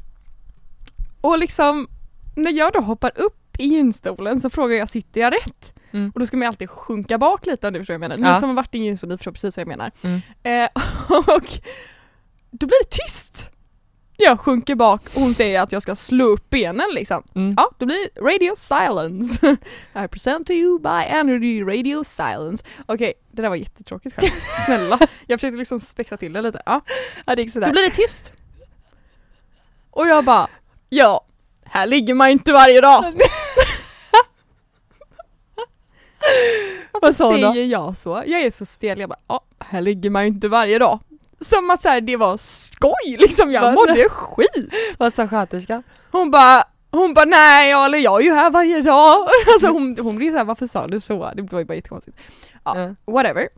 [1.20, 1.88] och liksom,
[2.36, 5.74] när jag då hoppar upp i gynstolen så frågar jag, sitter jag rätt?
[5.92, 6.10] Mm.
[6.14, 8.28] Och då ska man ju alltid sjunka bak lite om du förstår vad jag menar.
[8.28, 8.34] Ja.
[8.34, 9.90] Ni som har varit i en gynstol, ni förstår precis vad jag menar.
[10.02, 10.20] Mm.
[10.42, 10.68] Eh,
[11.36, 11.44] och
[12.50, 13.50] då blir det tyst
[14.16, 17.22] Jag sjunker bak och hon säger att jag ska slå upp benen liksom.
[17.34, 17.54] Mm.
[17.56, 19.56] Ja, då blir det radio silence.
[20.04, 22.64] I present to you by Energy Radio Silence.
[22.86, 24.38] Okej, det där var jättetråkigt skämt.
[24.66, 24.98] Snälla.
[25.26, 26.62] Jag försökte liksom spexa till det lite.
[26.66, 26.80] Ja.
[27.26, 27.70] Ja det gick Då sådär.
[27.72, 28.32] blir det tyst.
[29.90, 30.48] Och jag bara,
[30.88, 31.24] ja,
[31.70, 33.04] här ligger man inte varje dag.
[37.02, 38.22] Vad sa säger jag så?
[38.26, 40.98] Jag är så stel, jag bara, ja, här ligger man ju inte varje dag.
[41.40, 44.68] Som att så här, det var skoj liksom, jag mådde skit.
[44.98, 45.82] Vad sa sköterskan?
[46.10, 49.28] Hon bara, hon bara nej, eller jag är ju här varje dag.
[49.52, 51.32] Alltså hon, hon blir såhär, varför sa du så?
[51.34, 52.16] Det var ju bara jättekonstigt.
[52.64, 52.94] Ja, Ja.
[53.12, 53.48] whatever.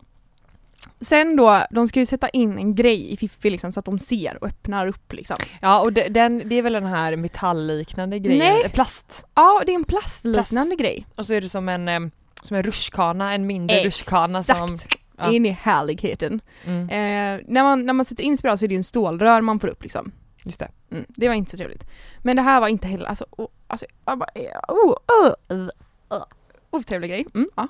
[1.03, 3.99] Sen då, de ska ju sätta in en grej i Fiffi liksom så att de
[3.99, 5.37] ser och öppnar upp liksom.
[5.61, 8.39] Ja och de- den, det är väl den här metallliknande grejen?
[8.39, 8.63] Nej.
[8.65, 9.27] Eh, Plast.
[9.35, 10.79] Ja, det är en plastliknande Plast.
[10.81, 11.07] grej.
[11.15, 12.01] Och så är det som en, eh,
[12.43, 14.79] som en rutschkana, en mindre rutschkana som...
[15.19, 15.33] Ja.
[15.33, 16.41] In i härligheten.
[16.67, 19.41] Mm, Eh, när, man, när man sätter in spiral så är det ju en stålrör
[19.41, 20.13] man får upp liksom.
[20.45, 20.69] just det.
[20.91, 21.85] Mm, det var inte så trevligt.
[22.19, 25.69] Men det här var inte heller, alltså, oh, alltså jag bara, eh, oh, oh, uh,
[26.13, 26.23] uh.
[26.73, 27.27] Otrevlig grej.
[27.35, 27.69] Mm, ja.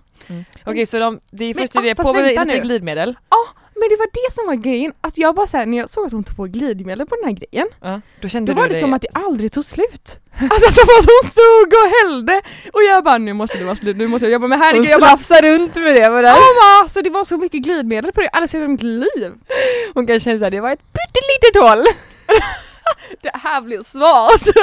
[0.66, 3.16] Okej så de, det är Men, först är det ah, på med lite glidmedel.
[3.74, 6.12] Men det var det som var grejen, att jag bara såhär, när jag såg att
[6.12, 8.00] hon tog på glidmedel på den här grejen, Ja.
[8.20, 10.20] Då kände då du var det som att det aldrig tog slut.
[10.50, 13.96] Alltså som att hon stod och hällde och jag bara nu måste det vara slut,
[13.96, 16.34] nu måste jag, jag bara men herregud Hon slafsar runt med det var Ja där.
[16.34, 19.32] men alltså det var så mycket glidmedel på det, aldrig sett i mitt liv.
[19.94, 21.86] Hon kanske känner såhär, det var ett pyttelitet hål.
[23.22, 24.54] Det här blir svårt.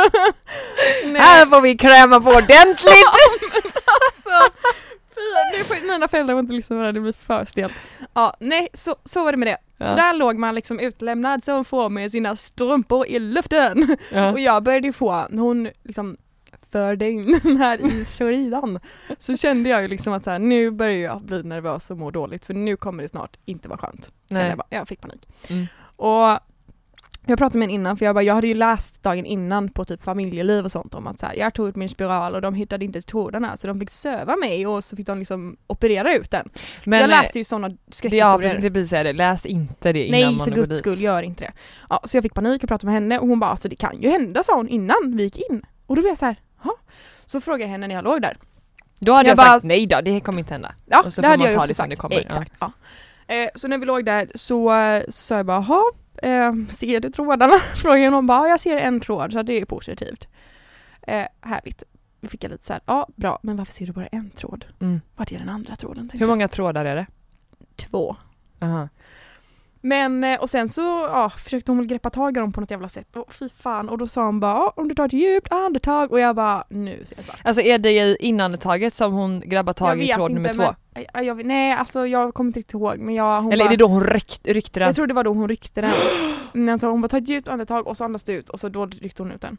[1.06, 1.22] Nej.
[1.22, 3.06] Här får vi kräma på ordentligt.
[3.86, 4.54] alltså,
[5.16, 5.49] fy, nu får
[5.82, 7.74] mina föräldrar får inte lyssna på det här, det blir för stelt.
[8.14, 9.86] Ja, nej så, så var det med det.
[9.86, 9.96] Så Ja.
[9.96, 13.98] där låg man liksom utlämnad som får med sina strumpor i luften.
[14.14, 14.32] Ja.
[14.32, 16.18] Och jag började få, hon liksom
[16.72, 18.80] förde in den här i koridan
[19.20, 22.12] så kände jag ju liksom att så här, nu börjar jag bli nervös och må
[22.12, 24.12] dåligt för nu kommer det snart inte vara skönt.
[24.28, 24.48] Nej.
[24.50, 25.28] Jag, bara, jag fick panik.
[25.50, 25.68] Mm.
[25.96, 26.40] Och
[27.32, 29.86] jag pratade med en innan för jag, bara, jag hade ju läst dagen innan på
[29.86, 32.54] typ familjeliv och sånt om att så här, jag tog ut min spiral och de
[32.54, 36.32] hittade inte trådarna så de fick söva mig och så fick de liksom operera ut
[36.32, 36.50] den.
[36.84, 38.38] Men, jag eh, läste ju sådana det, ja skräckhistorier.
[38.50, 40.78] precis, det blir läs inte det innan Nej man för går guds dit.
[40.78, 41.52] skull, gör inte det.
[41.90, 44.02] Ja, så jag fick panik och pratade med henne och hon bara alltså det kan
[44.02, 45.62] ju hända sa hon innan vi gick in.
[45.86, 46.74] Och då blev jag så här, Jaha.
[47.26, 48.38] Så frågade jag henne när jag låg där.
[49.00, 50.72] Då hade Jag jag, bara- sagt nej då, det kommer inte hända.
[50.86, 51.90] Ja Och så det får hade man jag ta det som sagt.
[51.90, 52.22] det kommer, ja.
[52.22, 52.72] Exakt, ja.
[53.28, 54.72] Eh, så när vi låg där så
[55.10, 55.84] sa jag bara, jaha,
[56.24, 57.54] eh, ser du trådarna?
[57.76, 60.28] Frågade hon bara, ja jag ser en tråd så det är positivt.
[61.02, 61.84] Eh, härligt.
[62.22, 64.66] Då fick jag lite så här, ja bra, men varför ser du bara en tråd?
[64.80, 65.02] Mm.
[65.16, 66.10] Vart är den andra tråden?
[66.14, 67.08] Hur många trådar är det?
[67.76, 68.16] Två.
[68.60, 68.90] Aha.
[69.82, 72.72] Men eh, och sen så ja, försökte hon väl greppa tag i dem på något
[72.72, 73.08] jävla sätt.
[73.16, 73.90] Åh fy fan.
[73.90, 76.64] Och då sa hon bara "Ja, om du tar ett djupt andetag och jag bara
[76.70, 77.40] nu ser jag svart.
[77.44, 80.76] Alltså är det i inandetaget som hon grabbar tag i tråd nummer två?
[80.94, 83.74] Men, jag, jag, nej alltså jag kommer inte riktigt ihåg men jag, hon Eller bara,
[83.74, 84.86] är det då hon ryckt, ryckte den?
[84.88, 85.92] Jag tror det var då hon ryckte den.
[86.54, 88.70] Men alltså hon bara ta ett djupt andetag och så andas du ut och så
[88.70, 89.58] då ryckte hon ut den.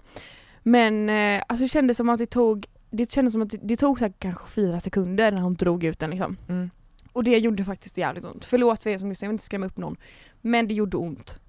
[0.62, 3.76] Men eh, alltså det kändes som att det tog det kändes som att det, det
[3.76, 6.37] tog så här kanske fyra sekunder när hon drog ut den liksom.
[6.48, 6.70] Mm.
[7.12, 8.44] Och det gjorde faktiskt jävligt ont.
[8.44, 9.96] Förlåt för er som lyssnar, jag vill inte skrämma upp någon.
[10.40, 11.40] Men det gjorde ont.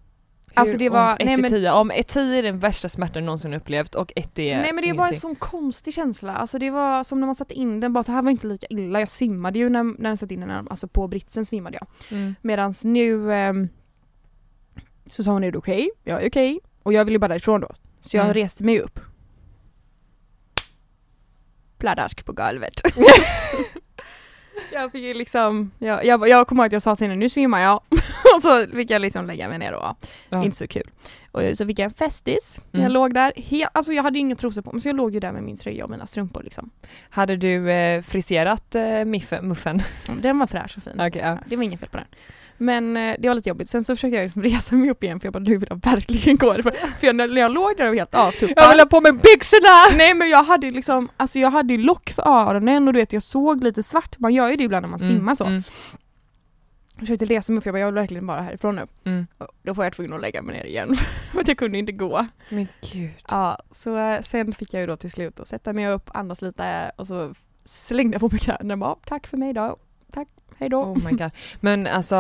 [0.54, 1.20] Alltså, det Hur var- ont?
[1.20, 1.72] nej, ett till men- tio.
[1.72, 4.76] Om ett tio är den värsta smärtan du någonsin upplevt och ett är Nej men
[4.76, 5.20] det var en ingenting.
[5.20, 6.34] sån konstig känsla.
[6.36, 8.68] Alltså det var som när man satte in den, bara det här var inte lika
[8.70, 9.00] illa.
[9.00, 12.18] Jag simmade ju när, när jag satte in den, alltså på britsen svimmade jag.
[12.18, 12.36] Mm.
[12.42, 13.70] Medans nu ehm,
[15.06, 15.90] så sa hon är du okej?
[16.04, 16.60] Jag är okej.
[16.84, 17.70] Och jag ville bara därifrån då.
[18.02, 18.34] Så jag Mm.
[18.34, 19.00] reste mig upp.
[21.78, 22.82] Pladask på golvet.
[24.72, 27.62] jag fick liksom, jag, jag, jag kommer ihåg att jag sa till henne nu svimmar
[27.62, 27.82] jag.
[28.36, 29.96] och så fick jag liksom lägga mig ner och
[30.30, 30.44] Ja.
[30.44, 30.90] inte så kul.
[31.32, 32.84] Och så fick jag en festis Mm.
[32.84, 33.34] jag låg där.
[33.36, 35.58] Helt, alltså jag hade inga trosor på mig så jag låg ju där med min
[35.58, 36.70] tröja och mina strumpor liksom.
[37.10, 39.82] Hade du eh, friserat eh, miffe, muffen?
[40.22, 40.94] Den var fräsch och fin.
[40.96, 41.38] Okej, ja.
[41.46, 42.08] Det var inget fel på den.
[42.58, 43.70] Men eh, det var lite jobbigt.
[43.70, 45.86] Sen så försökte jag liksom resa mig upp igen för jag bara nu vill jag
[45.92, 46.74] verkligen gå härifrån.
[47.00, 48.54] För jag, när jag låg där och helt avtuppad.
[48.64, 49.98] Jag vill ha på mig byxorna!
[49.98, 53.14] Nej men jag hade ju liksom, alltså jag hade lock för öronen och du vet
[53.14, 54.20] jag såg lite svart.
[54.20, 55.44] Man gör ju det ibland när man simmar så.
[55.46, 55.64] Mm.
[57.02, 58.88] Jag försökte resa mig upp för jag bara jag vill verkligen bara härifrån nu.
[59.04, 59.28] Mm.
[59.64, 60.96] Då får jag tvungen att lägga mig ner igen.
[61.34, 62.28] för att jag kunde inte gå.
[62.50, 63.12] Men gud.
[63.30, 66.42] Ja, så eh, sen fick jag ju då till slut att sätta mig upp, andas
[66.42, 67.34] lite och så
[67.64, 69.78] slängde jag på mig kläderna och bara tack för mig då.
[70.14, 70.84] Tack, hej då.
[70.84, 71.32] Oh my god.
[71.60, 72.16] Men alltså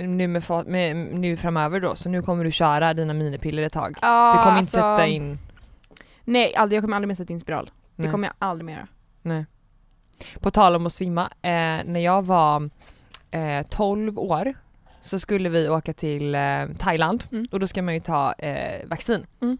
[0.00, 3.96] nu, med, med, nu framöver då, så nu kommer du köra dina minipiller ett tag?
[4.02, 5.38] Ja, Du kommer inte alltså- sätta in...
[6.24, 7.70] Nej, aldrig, jag kommer aldrig mer sätta in spiral.
[7.96, 8.10] Det Nej.
[8.10, 8.88] kommer jag aldrig mer göra.
[9.22, 9.46] Nej.
[10.40, 11.50] På tal om att svimma, eh,
[11.84, 12.70] när jag var
[13.32, 14.54] eh, 12 år
[15.00, 17.46] så skulle vi åka till eh, Thailand Mm.
[17.52, 19.26] och då ska man ju ta eh, vaccin.
[19.42, 19.58] Mm.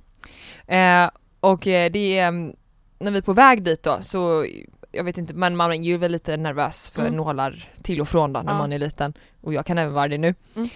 [0.67, 2.57] Eh, och eh, det är, mm,
[2.99, 4.47] när vi är på väg dit då så
[4.95, 7.17] jag vet inte, men man är ju väl lite nervös för Mm.
[7.17, 8.59] nålar till och från då när Ja.
[8.59, 9.13] man är liten.
[9.41, 10.35] Och jag kan även vara det nu.
[10.57, 10.69] Mm.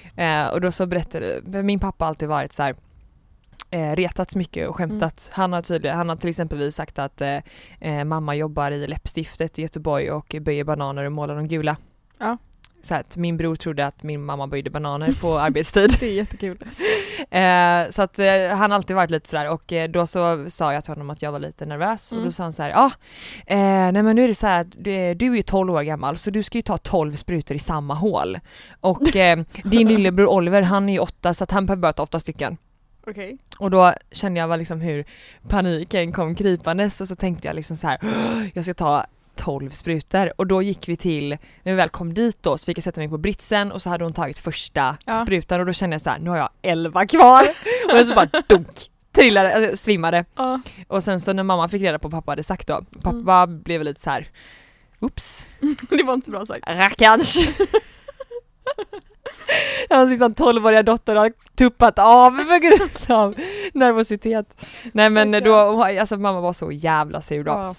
[0.47, 2.75] Eh, och då så berättade, min pappa har alltid varit så här.
[3.71, 5.31] eh, retats mycket och skämtat.
[5.31, 5.35] Mm.
[5.41, 9.63] Han har tydligen, han har till exempel sagt att eh, mamma jobbar i läppstiftet i
[9.63, 11.77] Göteborg och böjer bananer och målar dem gula.
[12.19, 12.37] Ja.
[12.87, 15.97] Så att min bror trodde att min mamma böjde bananer på arbetstid.
[16.01, 16.59] Det är jättekul.
[17.31, 20.73] Eh, så att eh, han har alltid varit lite sådär och eh, då så sa
[20.73, 22.25] jag till honom att jag var lite nervös och Mm.
[22.29, 22.91] då sa han såhär, ja,
[23.47, 25.75] ah, eh, nej men nu är det så här att du, du är ju 12
[25.75, 28.39] år gammal så du ska ju ta 12 sprutor i samma hål.
[28.81, 32.03] Och eh, din lillebror Oliver han är ju 8 så att han behöver bara ta
[32.03, 32.57] 8 stycken.
[33.07, 33.39] Okej.
[33.59, 35.05] Och då kände jag liksom hur
[35.49, 39.05] paniken kom krypandes och så tänkte jag liksom så här: "Åh, jag ska ta
[39.37, 41.29] 12 sprutor och då gick vi till,
[41.63, 43.91] när vi väl kom dit då så fick jag sätta mig på britsen och så
[43.91, 45.23] hade hon tagit första Ja.
[45.23, 47.43] sprutan och då kände jag så här: nu har jag 11 kvar
[48.01, 50.61] och så bara dunk trillade, alltså, svimmade Ja.
[50.89, 53.83] och sen så när mamma fick reda på vad pappa hade sagt då, pappa blev
[53.85, 54.29] lite så här.
[55.01, 55.47] Oops,
[55.91, 56.69] Det var inte så bra sagt.
[56.69, 57.49] rackarns.
[59.91, 63.35] Hans liksom 12-åriga dotter har tuppat av på grund av
[63.75, 64.67] nervositet.
[64.93, 67.51] Nej men då, alltså mamma var så jävla sur då.
[67.53, 67.75] Ja.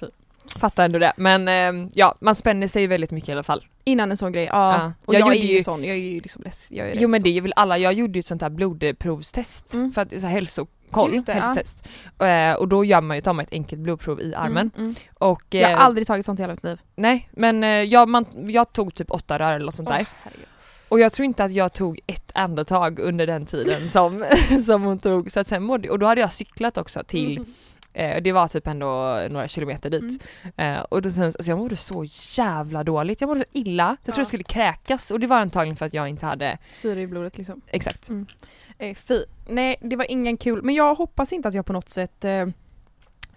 [0.58, 1.13] Fattar ändå det.
[1.17, 3.65] Men eh, ja, man spänner sig väldigt mycket i alla fall.
[3.84, 4.78] Innan en sån grej, ja.
[4.78, 4.93] Ja.
[5.06, 6.96] Och Jag jag, är gjorde ju ju- sån, jag är ju liksom less, jag är
[7.00, 9.91] Jo men det är väl alla, jag gjorde ju ett sånt här blodprovstest Mm.
[9.91, 11.34] för att så här, hälsokoll, det, ja.
[11.34, 11.88] hälsotest.
[12.20, 14.72] Eh, och då gör man ju, tar man ett enkelt blodprov i armen.
[14.76, 14.96] Mm, mm.
[15.13, 16.82] Och, eh, Jag har aldrig tagit sånt i hela mitt liv.
[16.96, 20.00] Nej men eh, jag, man, jag tog typ åtta rör eller något sånt där.
[20.02, 20.46] Åh, herregud.
[20.89, 24.26] Och jag tror inte att jag tog ett andetag under den tiden som,
[24.65, 25.32] som hon tog.
[25.32, 27.54] Så att sen mådde, och då hade jag cyklat också till, Mm.
[27.98, 28.88] Eh, det var typ ändå
[29.30, 30.24] några kilometer dit.
[30.58, 32.06] Eh, och då sen, alltså jag mådde så
[32.38, 33.98] jävla dåligt, jag mådde så illa.
[34.04, 34.20] Jag tror Ja.
[34.20, 37.38] jag skulle kräkas och det var antagligen för att jag inte hade, Syre i blodet
[37.38, 37.62] liksom.
[37.68, 38.10] exakt.
[38.78, 39.24] Eh, fy.
[39.48, 40.64] Nej, det var ingen kul.
[40.64, 42.48] Men jag hoppas inte att jag på något sätt eh,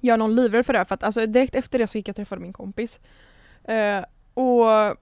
[0.00, 0.84] gör någon livrädd för det här.
[0.84, 3.00] För att alltså, direkt efter det så gick jag och träffade min kompis.
[3.64, 3.98] Eh,
[4.34, 4.96] och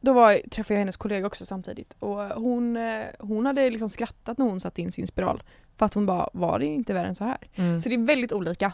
[0.00, 1.96] då var, träffade jag hennes kollega också samtidigt.
[1.98, 5.42] Och hon, eh, hon hade liksom skrattat när hon satte in sin spiral.
[5.78, 7.36] För att hon bara, var det inte värre än så här?
[7.54, 7.80] Mm.
[7.80, 8.72] Så det är väldigt olika.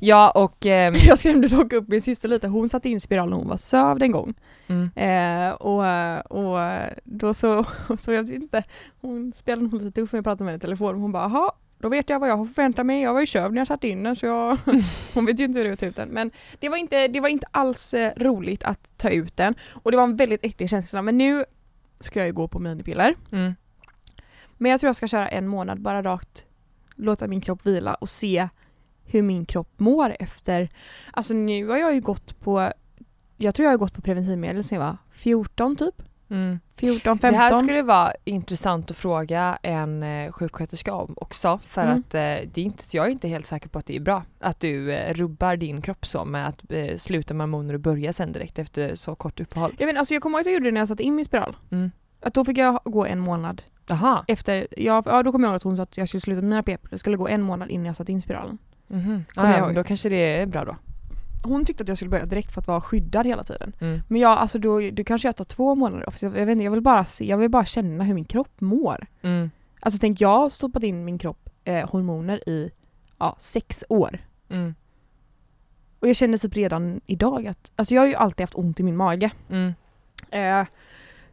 [0.00, 2.48] Ja och, ehm, Jag skrämde dock upp min syster lite.
[2.48, 4.34] Hon satte in spiral när hon var sövd en gång.
[4.66, 4.90] mm.
[4.96, 5.84] Eh, och,
[6.30, 6.58] och
[7.04, 7.64] då så,
[7.98, 8.62] så jag vet inte,
[9.00, 11.00] hon spelade nog lite tuff när jag pratade med henne i telefon.
[11.00, 13.02] Hon bara, jaha, då vet jag vad jag har förväntat mig.
[13.02, 14.58] Jag var ju sövd när jag satte in den så jag,
[15.14, 16.08] hon vet ju inte hur det är att ta ut den.
[16.08, 19.54] Men det var inte, det var inte alls eh, roligt att ta ut den.
[19.82, 21.02] Och det var en väldigt äcklig känsla.
[21.02, 21.44] Men nu
[22.00, 23.14] ska jag ju gå på minipiller.
[23.32, 23.54] Mm.
[24.58, 26.44] Men jag tror jag ska köra en månad bara rakt,
[26.96, 28.48] låta min kropp vila och se
[29.04, 30.68] hur min kropp mår efter.
[31.12, 32.72] Alltså nu har jag ju gått på,
[33.36, 36.02] jag tror jag har gått på preventivmedel sedan jag var 14 typ.
[36.30, 36.60] Mm.
[36.76, 37.30] 14, 15.
[37.32, 41.98] Det här skulle vara intressant att fråga en eh, sjuksköterska om också för Mm.
[41.98, 44.22] att eh, det är inte, jag är inte helt säker på att det är bra
[44.40, 48.12] att du eh, rubbar din kropp så med att eh, sluta med hormoner och börja
[48.12, 49.74] sen direkt efter så kort uppehåll.
[49.78, 51.24] Jag, vet, alltså jag kommer ihåg att jag gjorde det när jag satte in min
[51.24, 51.56] spiral.
[51.70, 51.90] Mm.
[52.20, 54.24] Att då fick jag gå en månad Jaha.
[54.28, 56.50] efter, ja, ja då kommer jag ihåg att hon sa att jag skulle sluta med
[56.50, 56.90] mina p-piller.
[56.90, 58.58] Det skulle gå en månad innan jag satte in spiralen.
[58.88, 60.76] Kommer Ah, ja, då kanske det är bra då.
[61.42, 63.72] Hon tyckte att jag skulle börja direkt för att vara skyddad hela tiden.
[63.80, 64.00] Mm.
[64.08, 66.10] Men jag, alltså då, då kanske jag tar två månader.
[66.10, 68.60] För jag, vet inte, jag vill bara se, jag vill bara känna hur min kropp
[68.60, 69.06] mår.
[69.22, 69.50] Mm.
[69.80, 72.70] Alltså tänk, jag har stoppat in min kropp eh, hormoner i
[73.18, 74.18] ja, sex år.
[74.48, 74.74] Mm.
[76.00, 78.82] Och jag känner typ redan idag att, alltså jag har ju alltid haft ont i
[78.82, 79.30] min mage.
[79.50, 79.74] Mm.
[80.30, 80.66] Eh,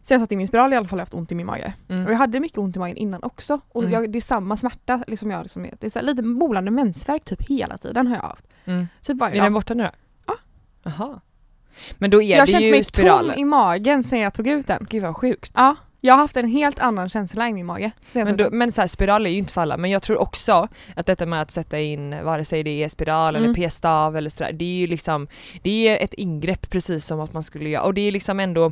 [0.02, 1.46] sen jag satte in min spiral i alla fall har jag haft ont i min
[1.46, 1.74] mage.
[1.90, 2.06] Mm.
[2.06, 3.60] Och jag hade mycket ont i magen innan också.
[3.70, 3.94] Och Mm.
[3.94, 7.42] jag, det är samma smärta liksom jag liksom, det är så lite molande mensvärk typ
[7.50, 8.46] hela tiden har jag haft.
[8.66, 8.88] Mm.
[9.02, 9.90] Typ varje Är den borta nu då?
[10.28, 10.34] Ja.
[10.84, 11.20] Jaha.
[11.98, 13.32] Men då är jag har det känt ju mig spiralen.
[13.34, 14.88] tom i magen sen jag tog ut den.
[14.90, 15.52] Gud vad sjukt.
[15.56, 17.92] Ja, jag har haft en helt annan känsla i min mage.
[18.14, 20.18] Jag Men, då, men så här, spiral är ju inte för alla, men jag tror
[20.22, 23.44] också att detta med att sätta in vare sig det är spiral Mm.
[23.46, 25.28] eller p-stav eller sådär, det är ju liksom,
[25.62, 28.72] det är ett ingrepp precis som att man skulle göra, och det är liksom ändå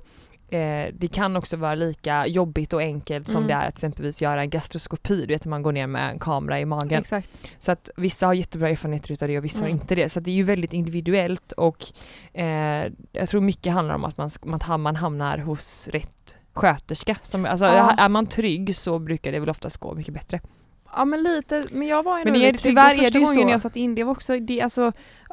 [0.51, 3.47] Eh, det kan också vara lika jobbigt och enkelt som Mm.
[3.47, 6.19] det är att exempelvis göra en gastroskopi, du vet när man går ner med en
[6.19, 6.99] kamera i magen.
[6.99, 7.41] Exakt.
[7.59, 9.79] Så att vissa har jättebra erfarenheter utav det och vissa har Mm.
[9.81, 10.09] inte det.
[10.09, 11.85] Så det är ju väldigt individuellt och
[12.33, 14.29] eh, jag tror mycket handlar om att man,
[14.61, 17.17] att man hamnar hos rätt sköterska.
[17.23, 17.95] Som, alltså, Ja.
[17.97, 20.39] Är man trygg så brukar det väl oftast gå mycket bättre.
[20.95, 22.71] Ja men lite, men jag var ändå Men det är- väldigt trygg.
[22.71, 23.51] tyvärr Och första är det ju gången så.
[23.53, 24.91] jag satt in det var också, det, alltså,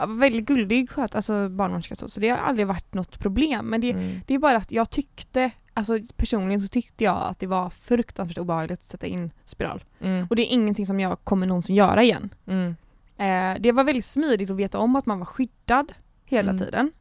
[0.09, 3.67] väldigt guldig sköt, alltså barnmorska så, så det har aldrig varit något problem.
[3.67, 4.21] Men det, Mm.
[4.27, 8.39] det är bara att jag tyckte, alltså personligen så tyckte jag att det var fruktansvärt
[8.39, 9.85] obehagligt att sätta in spiral.
[10.01, 10.27] Mm.
[10.31, 12.35] Och det är ingenting som jag kommer någonsin göra igen.
[12.47, 12.77] Mm.
[13.19, 15.93] Eh, det var väldigt smidigt att veta om att man var skyddad
[16.25, 16.59] hela Mm.
[16.59, 16.93] tiden.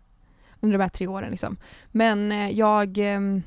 [0.60, 1.58] Under de här tre åren liksom.
[1.92, 3.42] Men eh, jag, ehm,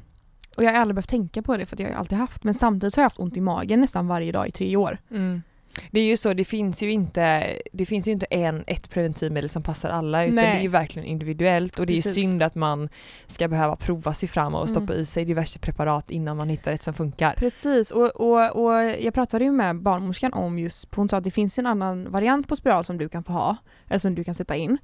[0.59, 2.55] och jag har aldrig behövt tänka på det för att jag har alltid haft, men
[2.55, 4.99] samtidigt har jag haft ont i magen nästan varje dag i tre år.
[5.11, 5.42] Mm.
[5.90, 9.49] Det är ju så, det finns ju inte, det finns ju inte en, ett preventivmedel
[9.49, 10.44] som passar alla utan Nej.
[10.44, 12.14] det är ju verkligen individuellt och det är Precis.
[12.14, 12.88] synd att man
[13.27, 15.03] ska behöva prova sig fram och stoppa Mm.
[15.03, 17.33] i sig diverse preparat innan man hittar ett som funkar.
[17.37, 21.31] Precis, och, och, och jag pratade ju med barnmorskan om just, hon sa att det
[21.31, 23.57] finns en annan variant på spiral som du kan få ha,
[23.88, 24.79] eller som du kan sätta in.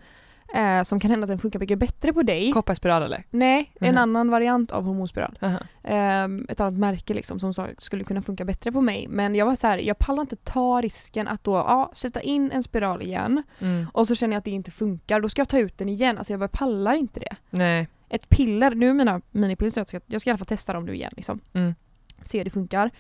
[0.55, 2.53] Eh, som kan hända att den funkar mycket bättre på dig.
[2.53, 3.25] Kopparspiral eller?
[3.31, 3.99] Nej, en Mhm.
[4.03, 5.39] annan variant av hormonspiral.
[5.43, 5.59] Aha.
[5.83, 9.07] Eh, ett annat märke liksom som sa, skulle kunna funka bättre på mig.
[9.09, 12.51] Men jag var så här, jag pallar inte ta risken att då ja, sätta in
[12.51, 13.87] en spiral igen Mm.
[13.93, 16.19] och så känner jag att det inte funkar, då ska jag ta ut den igen.
[16.19, 17.37] Alltså jag bara pallar inte det.
[17.51, 17.89] Nej.
[18.09, 20.73] Ett piller, nu är mina minipiller så jag ska, jag ska i alla fall testa
[20.73, 21.41] dem nu igen liksom.
[21.53, 21.75] Mm.
[22.23, 22.91] Se hur det funkar.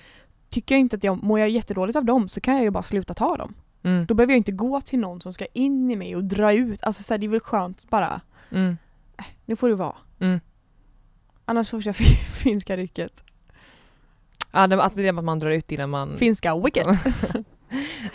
[0.50, 2.82] Tycker jag inte att jag mår jag jättedåligt av dem så kan jag ju bara
[2.82, 3.54] sluta ta dem.
[3.84, 4.06] Mm.
[4.06, 6.84] Då behöver jag inte gå till någon som ska in i mig och dra ut.
[6.84, 8.20] Alltså så här, det är väl skönt bara,
[8.50, 8.76] Mm.
[9.44, 9.96] nu får det vara.
[10.18, 10.40] Mm.
[11.44, 13.24] Annars får jag fin- finska rycket.
[14.52, 16.16] Ja, det, att att man drar ut innan man...
[16.16, 16.86] Finska wicket.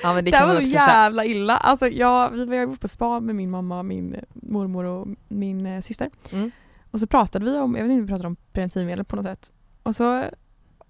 [0.04, 1.58] ja men det Det, var så jävla illa.
[1.58, 6.10] Alltså jag, vi var på spa med min mamma, min mormor och min eh, syster.
[6.32, 6.52] Mm.
[6.92, 9.26] Och så pratade vi om, jag vet inte om vi pratade om preventivmedel på något
[9.26, 9.52] sätt.
[9.84, 10.26] Och så,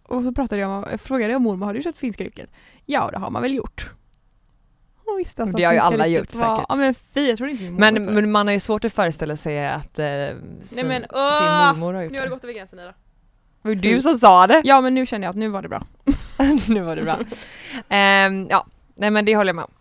[0.04, 2.50] och så pratade jag jag frågade jag mormor, har du kört finska rycket?
[2.86, 3.90] Ja det har man väl gjort.
[5.18, 6.66] Visste alltså Det har ju alla gjort var, säkert.
[6.70, 8.12] Ja men fy, jag tror inte min mormor Men, det.
[8.12, 11.74] men man har ju svårt att föreställa sig att eh, sin, men, sin åh!
[11.74, 12.36] mormor har gjort Nu har det det.
[12.36, 12.94] gått över gränsen Ida.
[13.62, 14.62] Det var du som sa det!
[14.66, 15.84] Ja men nu känner jag att nu var det bra.
[16.68, 17.20] nu var det bra.
[17.90, 19.72] Ehm, ja, nej men det håller jag med om.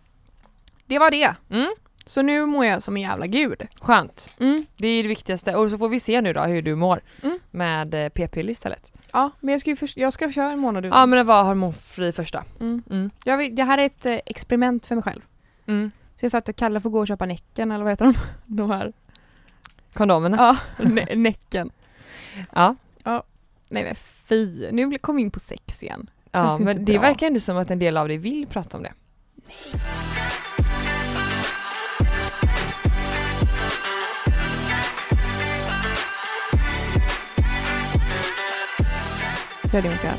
[0.85, 1.33] Det var det.
[1.49, 1.69] Mm.
[2.09, 3.67] Så nu mår jag som en jävla gud.
[3.81, 4.35] Skönt.
[4.39, 4.65] Mm.
[4.77, 5.55] Det är det viktigaste.
[5.55, 7.39] Och så får vi se nu då hur du mår Mm.
[7.51, 8.93] med eh, p-piller istället.
[9.13, 10.99] Ja men jag ska ju först, jag ska köra en månad utan.
[10.99, 12.43] Ja men det var hormonfri första.
[12.59, 12.83] Mm.
[12.89, 13.39] Mm.
[13.39, 15.21] Vill, det här är ett eh, experiment för mig själv.
[15.67, 15.91] Mm.
[16.15, 18.13] Så jag sa att Kalle får gå och köpa Näcken eller vad heter de?
[18.45, 18.93] De här.
[19.93, 20.37] Kondomerna.
[20.37, 21.71] Ja, nä- Näcken.
[22.55, 22.75] Ja.
[23.69, 26.09] Nej men fy, nu kom vi in på sex igen.
[26.31, 27.01] Ja, men det bra.
[27.01, 28.93] verkar ändå som att en del av dig vill prata om det.
[29.49, 29.77] Så
[39.77, 40.13] inte.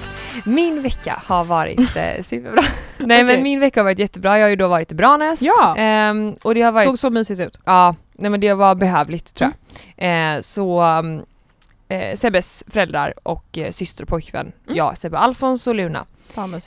[0.44, 2.62] Min vecka har varit eh, superbra.
[2.98, 3.42] Nej men Okej.
[3.42, 4.38] min vecka har varit jättebra.
[4.38, 5.42] Jag har ju då varit i Branäs.
[5.42, 5.76] Ja.
[5.76, 7.58] Ehm, och det har varit Såg så mysigt ut.
[7.64, 9.50] Ja, nej men det var behövligt tror
[9.96, 10.34] jag.
[10.36, 10.82] Eh, så
[11.88, 14.76] eh, Sebbes föräldrar och eh, syster och pojkvän, Mm.
[14.76, 16.06] jag, Sebbe Alfons och Luna.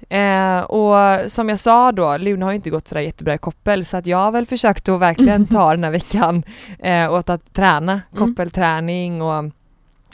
[0.10, 3.86] Eh, och som jag sa då, Luna har ju inte gått sådär jättebra i koppel
[3.86, 6.44] så att jag har väl försökt att verkligen ta den här veckan
[6.80, 8.28] eh, åt att träna, Mm.
[8.28, 9.44] koppelträning och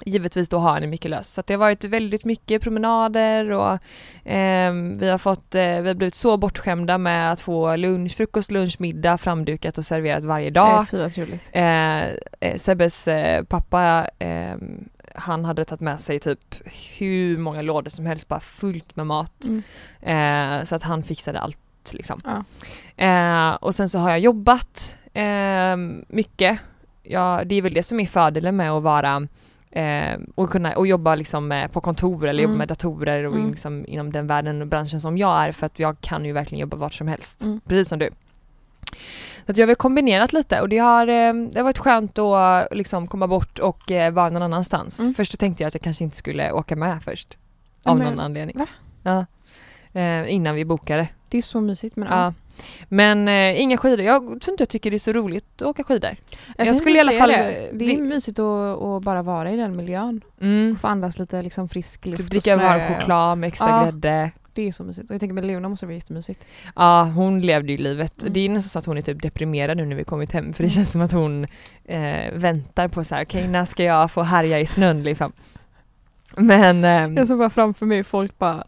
[0.06, 1.34] givetvis då ha henne mycket lös.
[1.34, 3.78] Så det har varit väldigt mycket promenader och
[4.26, 8.52] ehm, vi har fått, eh, vi har blivit så bortskämda med att få lunch, frukost,
[8.52, 10.90] lunch, middag framdukat och serverat varje dag.
[10.90, 11.50] Fy trevligt.
[11.54, 12.04] Eh,
[12.40, 14.56] eh, Sebbes eh, pappa, eh,
[15.16, 16.56] han hade tagit med sig typ
[16.98, 19.48] hur många lådor som helst, bara fullt med mat.
[19.48, 19.64] Mm.
[20.02, 21.58] Eh, så att han fixade allt
[21.92, 22.22] liksom.
[22.24, 22.44] Ja.
[23.06, 26.60] Eh, och sen så har jag jobbat eh, mycket.
[27.04, 29.28] Ja, det är väl det som är fördelen med att vara
[29.72, 32.58] eh, och kunna och jobba liksom på kontor eller jobba Mm.
[32.58, 33.50] med datorer och Mm.
[33.50, 36.60] liksom inom den världen och branschen som jag är för att jag kan ju verkligen
[36.62, 37.44] jobba vart som helst.
[37.44, 37.62] Mm.
[37.68, 38.10] Precis som du.
[39.46, 42.68] Så att jag har kombinerat lite och det har, eh, det har varit skönt att
[42.72, 45.00] liksom komma bort och eh, vara någon annanstans.
[45.00, 45.14] Mm.
[45.14, 47.38] Först tänkte jag att jag kanske inte skulle åka med först.
[47.84, 48.58] Av Men- någon anledning.
[48.58, 48.68] va?
[49.04, 49.26] Ja.
[50.02, 51.08] Eh, innan vi bokade.
[51.30, 52.34] Det är så mysigt men Ja.
[52.90, 54.06] Men eh, inga skidor.
[54.06, 56.16] Jag tror inte jag tycker det är så roligt att åka skidor.
[56.48, 57.36] Jag tänkte skulle i alla fall, Det,
[57.68, 60.22] eh, det är vi- mysigt att, att bara vara i den miljön.
[60.42, 60.78] Mm.
[60.82, 63.84] Få andas lite liksom frisk luft Typ och dricka varm choklad med extra Ja.
[63.84, 64.32] grädde.
[64.54, 65.10] Det är så mysigt.
[65.10, 66.46] Och jag tänker med Luna måste det vara jättemysigt.
[66.76, 68.22] Ja, hon levde ju livet.
[68.22, 68.34] Mm.
[68.34, 70.64] Det är nästan så att hon är typ deprimerad nu när vi kommit hem för
[70.64, 71.48] det känns som att hon
[71.86, 75.32] eh, väntar på så här, okej när ska jag få härja i snön liksom.
[76.38, 78.64] Men ehm, Jag såg bara framför mig folk bara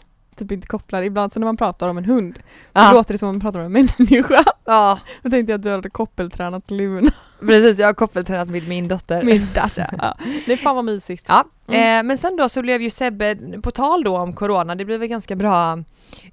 [0.45, 1.01] typ inte kopplar.
[1.01, 2.41] Ibland så när man pratar om en hund så
[2.73, 4.43] ja, låter det som om man pratar om en människa.
[4.65, 8.88] ja, Då tänkte jag att du hade koppeltränat Luna, precis jag har koppeltränat med min
[8.88, 9.23] dotter.
[9.23, 9.89] min Dasha.
[9.97, 10.17] Ja.
[10.45, 11.25] Det är fan vad mysigt.
[11.30, 11.99] Ja, Mm.
[11.99, 14.99] eh, men sen då så blev ju Sebbe, på tal då om corona, det blev
[14.99, 15.77] väl ganska bra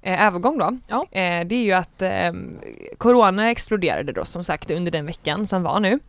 [0.01, 0.77] eh, övergång då.
[0.87, 1.05] Ja.
[1.11, 2.09] Eh, det är ju att eh,
[2.97, 5.99] corona exploderade då som sagt under den veckan som var nu.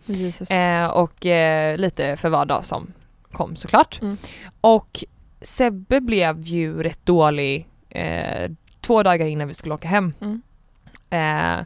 [0.50, 2.92] Eh, och eh, lite för var dag som
[3.32, 4.02] kom såklart.
[4.02, 4.16] Mm.
[4.60, 5.04] Och
[5.42, 8.50] Sebbe blev ju rätt dålig eh,
[8.80, 10.12] två dagar innan vi skulle åka hem.
[10.20, 10.42] Mm.
[11.10, 11.64] Eh,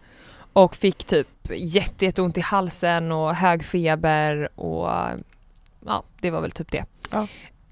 [0.52, 4.88] och fick typ jätte, jätteont i halsen och hög feber och
[5.86, 6.84] ja, det var väl typ det.
[7.10, 7.26] Ja.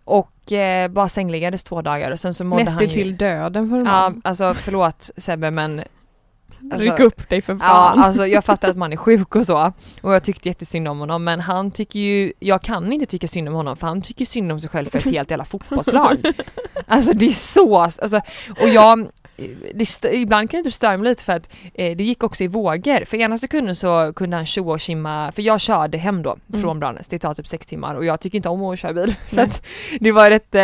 [0.05, 3.03] Och eh, bara sängliggades två dagar och sen så mådde han Nästan ju...
[3.03, 5.83] till döden för en Ja, alltså förlåt Sebbe men
[6.73, 7.99] alltså- Ryck upp dig för Ja, fan.
[8.03, 11.25] alltså jag fattar att man är sjuk och så och jag tyckte jättesynd om honom
[11.25, 14.53] men han tycker ju, jag kan inte tycka synd om honom för han tycker synd
[14.53, 16.17] om sig själv för ett helt jävla fotbollslag.
[16.87, 18.21] Alltså det är så, alltså,
[18.61, 19.07] och jag,
[19.75, 22.45] det st- ibland kan det typ störa mig lite för att eh, det gick också
[22.45, 23.05] i vågor.
[23.05, 26.63] För ena sekunden så kunde han tjoa och kimma, för jag körde hem då Mm.
[26.63, 29.15] från Branäs, det tar typ sex timmar och jag tycker inte om att köra bil.
[29.31, 29.45] Så Nej.
[29.45, 29.63] att
[30.01, 30.63] det var rätt eh,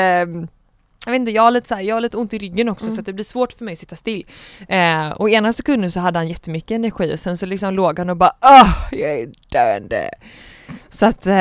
[1.05, 2.85] jag vet inte, jag har lite, så här, jag har lite ont i ryggen också
[2.87, 2.97] Mm.
[2.97, 4.27] så det blir svårt för mig att sitta still.
[4.69, 8.11] Eh, och ena sekunden så hade han jättemycket energi och sen så liksom låg han
[8.11, 10.11] och bara ah jag är döende.
[10.89, 11.35] Så att, eh,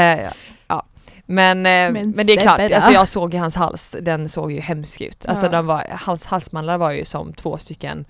[0.68, 0.84] ja.
[1.26, 4.52] Men, eh, men, Men det är klart, alltså jag såg ju hans hals, den såg
[4.52, 5.26] ju hemsk ut.
[5.26, 5.50] Alltså Ja.
[5.52, 8.06] den var, hals, halsmandlar var ju som två stycken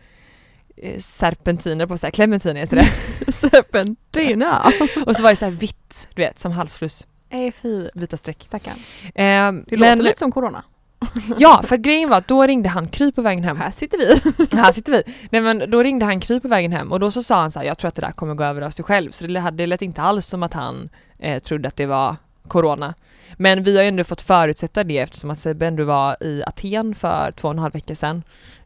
[0.77, 3.31] eh, serpentiner på såhär, clementiner heter det.
[3.33, 4.71] Serpentina.
[5.05, 7.89] och så var det så här vitt, du vet, som halsfluss, Nej fy.
[7.93, 8.43] vita streck.
[8.43, 8.75] Stackarn.
[9.03, 10.63] Eh, Det låter lite som corona.
[11.37, 13.57] Ja, för att grejen var att då ringde han Kry på vägen hem.
[13.57, 14.47] Här sitter vi.
[14.57, 15.03] Här sitter vi.
[15.31, 17.59] Nej men då ringde han Kry på vägen hem och då så sa han så
[17.59, 19.11] här, jag tror att det där kommer gå över av sig själv.
[19.11, 20.89] Så det, det lät inte alls som att han
[21.19, 22.15] eh, trodde att det var
[22.47, 22.93] Corona.
[23.37, 26.95] Men vi har ju ändå fått förutsätta det eftersom att Sebbe ändå var i Aten
[26.95, 28.23] för två och en halv vecka sedan.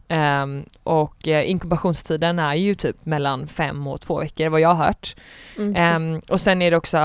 [0.07, 4.85] Ehm, och eh, inkubationstiden är ju typ mellan fem och två veckor vad jag har
[4.85, 5.15] hört.
[5.57, 6.97] Mm, Ehm, och sen är det också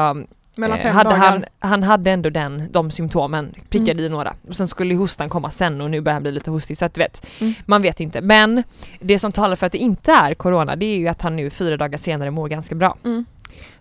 [0.57, 1.31] Mellan Eh, fem hade dagar.
[1.31, 4.05] Han, han hade ändå den, de symptomen, prickade Mm.
[4.05, 4.35] i några.
[4.49, 6.95] Och sen skulle hostan komma sen och nu börjar han bli lite hostig så att
[6.95, 7.55] du vet, Mm.
[7.67, 8.21] man vet inte.
[8.21, 8.63] Men
[9.01, 11.51] det som talar för att det inte är corona det är ju att han nu
[11.51, 12.97] fyra dagar senare mår ganska bra.
[13.05, 13.25] Mm.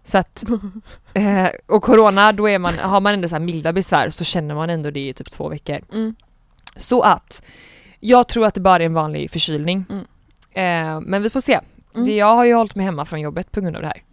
[0.03, 0.43] Så att,
[1.13, 4.55] eh, och corona då är man, har man ändå så här milda besvär så känner
[4.55, 5.79] man ändå det i typ två veckor.
[5.93, 6.15] Mm.
[6.77, 7.43] Så att,
[7.99, 9.85] jag tror att det bara är en vanlig förkylning.
[9.89, 10.05] Mm.
[10.53, 11.59] Eh, men vi får se.
[11.95, 12.07] Mm.
[12.07, 14.03] Det, jag har ju hållit mig hemma från jobbet på grund av det här.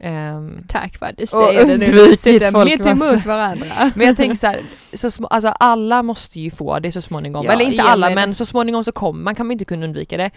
[0.00, 2.50] Ehm, Tack för att du Och säger det nu.
[2.52, 3.90] Folk mitt emot varandra.
[3.94, 4.60] Men jag tänker så här,
[4.92, 7.44] så sm- alltså alla måste ju få det så småningom.
[7.46, 8.14] Ja, Eller inte alla det.
[8.14, 10.30] men så småningom så kommer man, kan man inte kunna undvika det.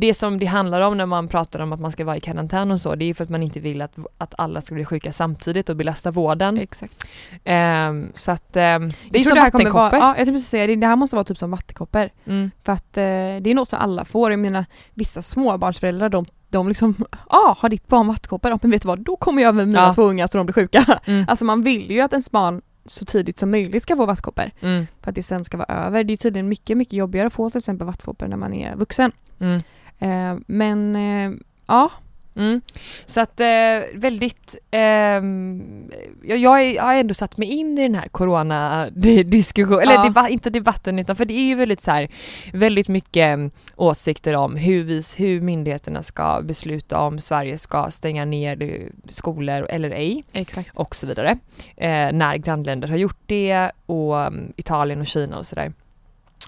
[0.00, 2.70] Det som det handlar om när man pratar om att man ska vara i karantän
[2.70, 4.84] och så, det är ju för att man inte vill att, att alla ska bli
[4.84, 6.58] sjuka samtidigt och belasta vården.
[6.58, 7.04] Exakt.
[7.44, 10.08] Ehm, så att ehm, det är Jag tror som det här kommer vara, vattenkoppor.
[10.08, 12.08] ja, jag tänkte säga det, det här måste vara typ som vattenkoppor.
[12.26, 12.50] Mm.
[12.64, 13.02] För att eh,
[13.40, 14.30] det är något som alla får.
[14.30, 14.64] Jag menar
[14.94, 16.94] vissa småbarnsföräldrar de, de liksom,
[17.30, 18.50] ja har ditt barn vattenkoppor?
[18.50, 19.92] Ja men vet du vad, då kommer jag med mina Ja.
[19.94, 21.00] två ungar så de blir sjuka.
[21.04, 21.24] Mm.
[21.28, 24.50] Alltså man vill ju att ens barn så tidigt som möjligt ska få vattkoppor.
[24.60, 24.86] Mm.
[25.00, 26.04] För att det sen ska vara över.
[26.04, 29.12] Det är tydligen mycket, mycket jobbigare att få till exempel vattkoppor när man är vuxen.
[29.38, 29.62] Mm.
[29.98, 31.90] Eh, men eh, ja,
[32.36, 32.60] Mm.
[33.06, 33.46] Så att eh,
[33.94, 35.90] väldigt, ehm,
[36.22, 40.04] jag, jag, har ändå satt mig in i den här corona-diskussionen, eller Ja.
[40.04, 42.08] deba, inte debatten utan för det är ju väldigt så här,
[42.52, 48.24] väldigt mycket mm, åsikter om hur, vi, hur myndigheterna ska besluta om Sverige ska stänga
[48.24, 50.76] ner eh, skolor eller ej exakt.
[50.76, 51.38] och så vidare.
[51.76, 55.72] Eh, när grannländer har gjort det och mm, Italien och Kina och sådär.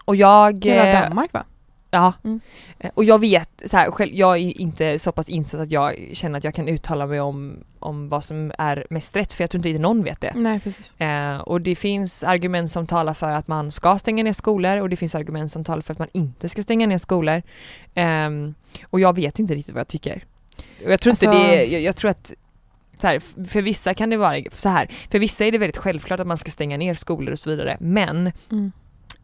[0.04, 0.64] Och jag...
[0.64, 1.44] Hela eh, Danmark va?
[1.94, 2.12] Ja.
[2.24, 2.40] Mm.
[2.78, 6.08] Eh, Och jag vet, så här, själv, jag är inte så pass insatt att jag
[6.12, 9.50] känner att jag kan uttala mig om, om vad som är mest rätt för jag
[9.50, 10.32] tror inte någon vet det.
[10.36, 11.00] Nej precis.
[11.00, 14.88] Eh, och det finns argument som talar för att man ska stänga ner skolor och
[14.88, 17.42] det finns argument som talar för att man inte ska stänga ner skolor.
[17.94, 18.54] Ehm,
[18.90, 20.24] och jag vet inte riktigt vad jag tycker.
[20.84, 22.32] Och jag tror inte Alltså- det, jag, jag tror att
[22.98, 26.20] så här, för vissa kan det vara så här, för vissa är det väldigt självklart
[26.20, 28.72] att man ska stänga ner skolor och så vidare men Mm.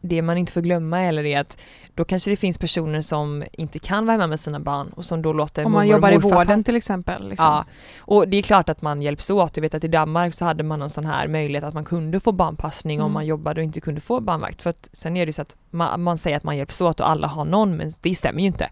[0.01, 1.57] Det man inte får glömma heller är att
[1.95, 5.21] då kanske det finns personer som inte kan vara hemma med sina barn och som
[5.21, 7.29] då låter Om man mormor jobbar i vården till exempel.
[7.29, 7.45] Liksom.
[7.45, 7.65] Ja,
[7.99, 9.57] och det är klart att man hjälps åt.
[9.57, 12.19] Jag vet att i Danmark så hade man någon sån här möjlighet att man kunde
[12.19, 13.13] få barnpassning om Mm.
[13.13, 14.61] man jobbade och inte kunde få barnvakt.
[14.61, 16.99] För att sen är det ju så att man, man säger att man hjälps åt
[16.99, 18.69] och alla har någon men det stämmer ju inte.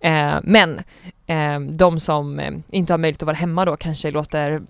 [0.00, 0.82] Eh, men
[1.26, 4.62] eh, de som eh, inte har möjlighet att vara hemma då kanske låter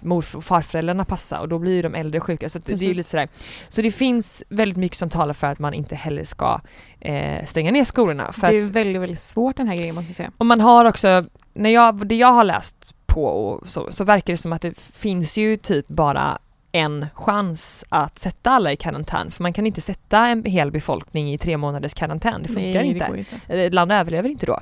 [0.00, 2.48] mor och farföräldrarna passa och då blir ju de äldre sjuka.
[2.48, 3.28] Så det, det är lite sådär.
[3.68, 6.60] Så det finns väldigt mycket som talar för att man inte heller ska
[7.00, 8.32] eh, stänga ner skolorna.
[8.32, 10.32] För det är väldigt, väldigt svårt den här grejen måste jag säga.
[10.38, 11.24] och man har också,
[11.54, 14.78] när jag, det jag har läst på och så, så verkar det som att det
[14.78, 16.38] finns ju typ bara
[16.72, 21.32] en chans att sätta alla i karantän för man kan inte sätta en hel befolkning
[21.32, 23.08] i tre månaders karantän, det funkar Nej, inte.
[23.12, 23.36] Det inte.
[23.48, 24.60] Ett land överlever inte då.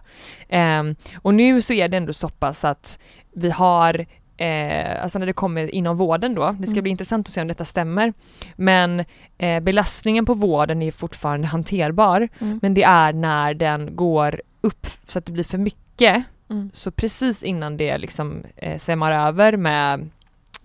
[0.48, 2.98] Ehm, och nu så är det ändå så pass att
[3.32, 4.06] vi har
[4.36, 6.82] Eh, alltså när det kommer inom vården då, det ska Mm.
[6.82, 8.12] bli intressant att se om detta stämmer.
[8.56, 9.04] Men
[9.38, 12.28] eh, belastningen på vården är fortfarande hanterbar.
[12.40, 12.58] Mm.
[12.62, 16.24] Men det är när den går upp så att det blir för mycket.
[16.50, 16.70] Mm.
[16.74, 20.11] Så precis innan det liksom eh, svämmar över med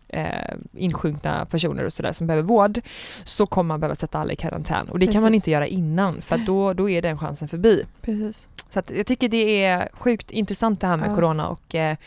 [0.08, 2.82] eh, insjunkna personer och sådär som behöver vård
[3.24, 5.44] så kommer man behöva sätta alla i karantän och det kan man Precis.
[5.44, 7.86] inte göra innan för då, då är den chansen förbi.
[8.02, 8.50] Precis.
[8.70, 11.16] Så att jag tycker det är sjukt intressant det här med Ja.
[11.16, 11.98] corona och eh,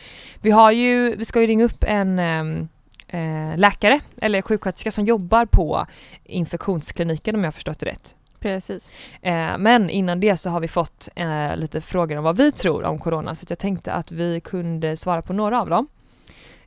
[0.40, 2.68] vi har ju, vi ska ju ringa upp en ehm,
[3.08, 5.86] eh, läkare eller sjuksköterska som jobbar på
[6.24, 8.14] infektionskliniken om jag förstått det rätt.
[8.40, 8.92] Precis.
[9.22, 12.84] Eh, men innan det så har vi fått eh, lite frågor om vad vi tror
[12.84, 15.86] om corona så jag tänkte att vi kunde svara på några av dem.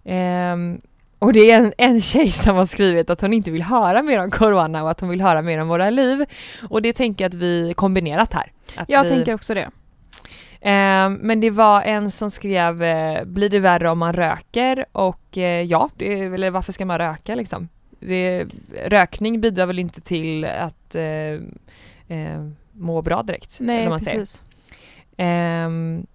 [0.03, 0.81] Ehm,
[1.21, 4.19] Och det är en, en tjej som har skrivit att hon inte vill höra mer
[4.19, 6.25] om corona och att hon vill höra mer om våra liv.
[6.69, 8.51] Och det tänker jag att vi kombinerat här.
[8.75, 9.69] Att Jag vi, tänker också det.
[10.61, 14.85] Eh, men det var en som skrev, eh, blir det värre om man röker?
[14.91, 17.69] Och eh, ja, det, eller varför ska man röka liksom?
[17.99, 18.45] Det,
[18.85, 21.03] rökning bidrar väl inte till att eh,
[22.17, 23.57] eh, må bra direkt?
[23.61, 24.43] Nej precis.
[25.17, 26.05] Ehm,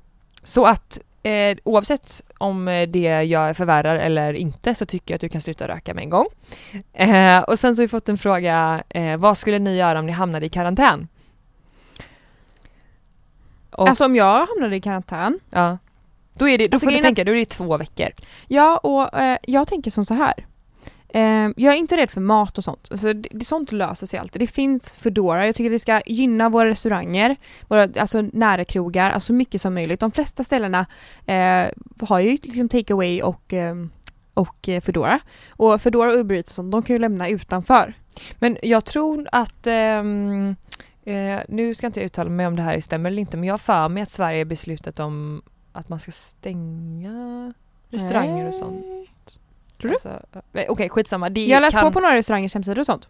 [0.42, 5.20] så att eh, oavsett om eh, det jag förvärrar eller inte så tycker jag att
[5.20, 6.27] du kan sluta röka med en gång.
[6.93, 10.07] Eh, och sen så har vi fått en fråga, eh, vad skulle ni göra om
[10.07, 11.09] ni hamnade i karantän?
[13.70, 15.41] Och, Alltså om jag hamnade i karantän.
[15.51, 15.79] ja.
[16.39, 18.09] Då, är det, då Alltså, får du tänka, då är det två veckor.
[18.49, 20.35] Ja och eh, jag tänker som så här.
[21.09, 22.88] Eh, jag är inte rädd för mat och sånt.
[22.90, 24.42] Alltså, det, det, sånt löser sig alltid.
[24.42, 25.46] Det finns Foodora.
[25.46, 27.36] Jag tycker att vi ska gynna våra restauranger,
[27.68, 30.00] våra alltså, nära krogar, alltså så mycket som möjligt.
[30.00, 30.86] De flesta ställena
[31.26, 31.66] eh,
[32.00, 33.90] har ju liksom takeaway och, ehm,
[34.34, 35.20] eh, och Foodora.
[35.50, 37.94] Och Foodora och Uber Eats och sånt, de kan ju lämna utanför.
[38.38, 40.57] Men jag tror att ehm,
[41.04, 43.52] eh, nu ska inte jag uttala mig om det här stämmer eller inte men jag
[43.52, 45.42] har för mig att Sverige beslutat om
[45.72, 47.54] att man ska stänga
[47.90, 48.86] restauranger och sånt.
[49.81, 49.95] Tror du?
[49.95, 50.20] Alltså,
[50.53, 51.31] eh, Okej skitsamma.
[51.31, 51.85] Det Jag har läst kan...
[51.85, 53.09] på på några restaurangers hemsidor och sånt.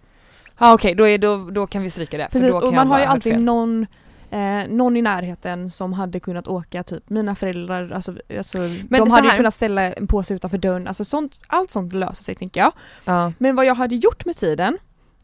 [0.58, 2.28] Ja okej då, är- då, då kan vi stryka det.
[2.32, 3.42] Precis, då och man har ju alltid fel.
[3.42, 3.86] någon
[4.30, 8.58] eh, någon i närheten som hade kunnat åka, typ mina föräldrar, alltså, alltså
[8.88, 12.34] de hade ju kunnat ställa en påse utanför dörren, alltså sånt, allt sånt löser sig
[12.34, 12.72] tänker jag.
[13.04, 13.32] Ja.
[13.38, 14.78] Men vad jag hade gjort med tiden,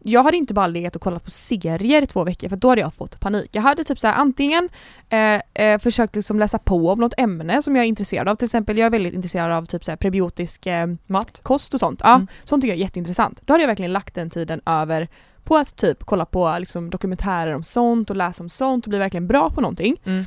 [0.04, 2.80] jag hade inte bara legat och kollat på serier i två veckor för då hade
[2.80, 3.48] jag fått panik.
[3.52, 4.68] Jag hade typ så här, antingen
[5.08, 8.44] eh, eh, försökt liksom läsa på om något ämne som jag är intresserad av, till
[8.44, 11.40] exempel jag är väldigt intresserad av typ så här prebiotisk eh, Mat.
[11.42, 12.00] kost och sånt.
[12.04, 12.26] Ja, Mm.
[12.44, 13.40] Sånt tycker jag är jätteintressant.
[13.44, 15.08] Då hade jag verkligen lagt den tiden över
[15.44, 18.98] på att typ kolla på liksom, dokumentärer om sånt och läsa om sånt och bli
[18.98, 19.96] verkligen bra på någonting.
[20.04, 20.24] Mm.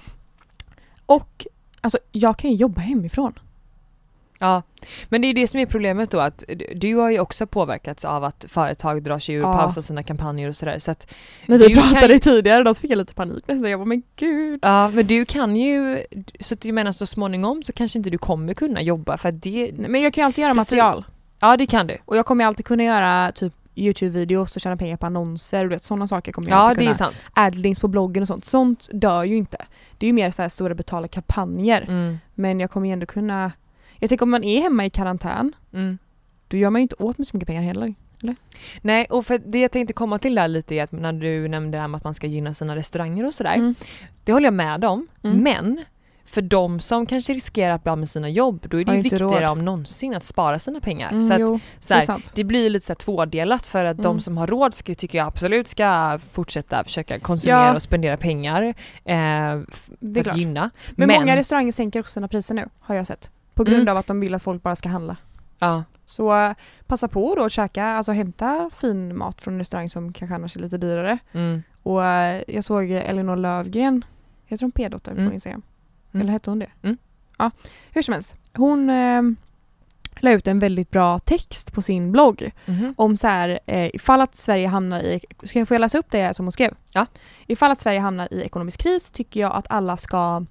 [1.05, 1.47] Och
[1.81, 3.33] alltså, jag kan ju jobba hemifrån.
[4.39, 4.61] Ja,
[5.09, 6.43] men det är det som är problemet då att
[6.75, 9.57] du- har ju också påverkats av att företag drar sig ur och Ja.
[9.57, 11.11] pausar sina kampanjer och sådär så att
[11.45, 13.69] När vi kan pratade ju- tidigare då så fick jag lite panik nästan.
[13.71, 14.59] Jag bara men gud.
[14.63, 16.03] Ja men du kan ju,
[16.39, 19.41] så att jag menar så småningom så kanske inte du kommer kunna jobba för att
[19.41, 20.71] det, Men jag kan ju alltid göra Precis.
[20.71, 21.05] material.
[21.39, 21.97] ja det kan du.
[22.05, 25.81] Och jag kommer ju alltid kunna göra typ Youtube-videos och tjäna pengar på annonser och
[25.81, 26.93] sådana saker kommer jag Ja alltid det är kunna.
[27.11, 27.29] sant.
[27.33, 28.45] Adlinks på bloggen och sånt.
[28.45, 29.57] Sånt dör ju inte.
[29.97, 31.81] Det är ju mer så här stora betalda kampanjer.
[31.81, 32.17] Mm.
[32.35, 33.51] Men jag kommer ju ändå kunna
[33.99, 35.97] Jag tänker om man är hemma i karantän Mm.
[36.47, 37.93] då gör man ju inte åt med så mycket pengar heller.
[38.81, 41.77] Nej och för det jag tänkte komma till där lite är att när du nämnde
[41.77, 43.55] det här med att man ska gynna sina restauranger och sådär.
[43.55, 43.75] Mm.
[44.23, 45.07] Det håller jag med om.
[45.23, 45.37] Mm.
[45.43, 45.83] Men
[46.25, 49.01] för de som kanske riskerar att bli av med sina jobb då är det ju
[49.01, 49.51] viktigare råd.
[49.51, 51.09] om någonsin att spara sina pengar.
[51.11, 52.31] Mm, så att, jo, så det är här, sant.
[52.35, 54.21] det blir lite så här tvådelat för att de Mm.
[54.21, 57.75] som har råd ska, tycker jag absolut ska fortsätta försöka konsumera Ja.
[57.75, 58.73] och spendera pengar eh,
[59.05, 59.59] Det är
[60.17, 60.37] att klart.
[60.37, 60.69] gynna.
[60.91, 63.29] Men, många restauranger sänker också sina priser nu har jag sett.
[63.55, 63.91] På grund Mm.
[63.91, 65.17] av att de vill att folk bara ska handla.
[65.59, 65.83] ja.
[66.07, 66.51] Så eh,
[66.87, 70.55] passa på då att käka, alltså hämta fin mat från en restaurang som kanske annars
[70.55, 71.17] är lite dyrare.
[71.31, 71.63] Mm.
[71.83, 74.05] Och eh, jag såg Elinor Lövgren,
[74.45, 75.27] heter hon P-dotter Mm.
[75.27, 75.61] på Instagram?
[76.13, 76.21] Mm.
[76.21, 76.69] Eller hette hon det?
[76.83, 76.97] Mm.
[77.37, 77.51] Ja,
[77.93, 78.35] hur som helst.
[78.53, 79.21] Hon eh,
[80.19, 82.93] la ut en väldigt bra text på sin blogg Mhm.
[82.97, 86.33] om så här, eh, ifall att Sverige hamnar i, ska jag få läsa upp det
[86.33, 86.73] som hon skrev?
[86.93, 87.05] Ja.
[87.47, 90.45] Ifall att Sverige hamnar i ekonomisk kris tycker jag att alla ska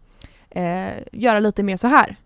[0.50, 2.16] eh, göra lite mer så här.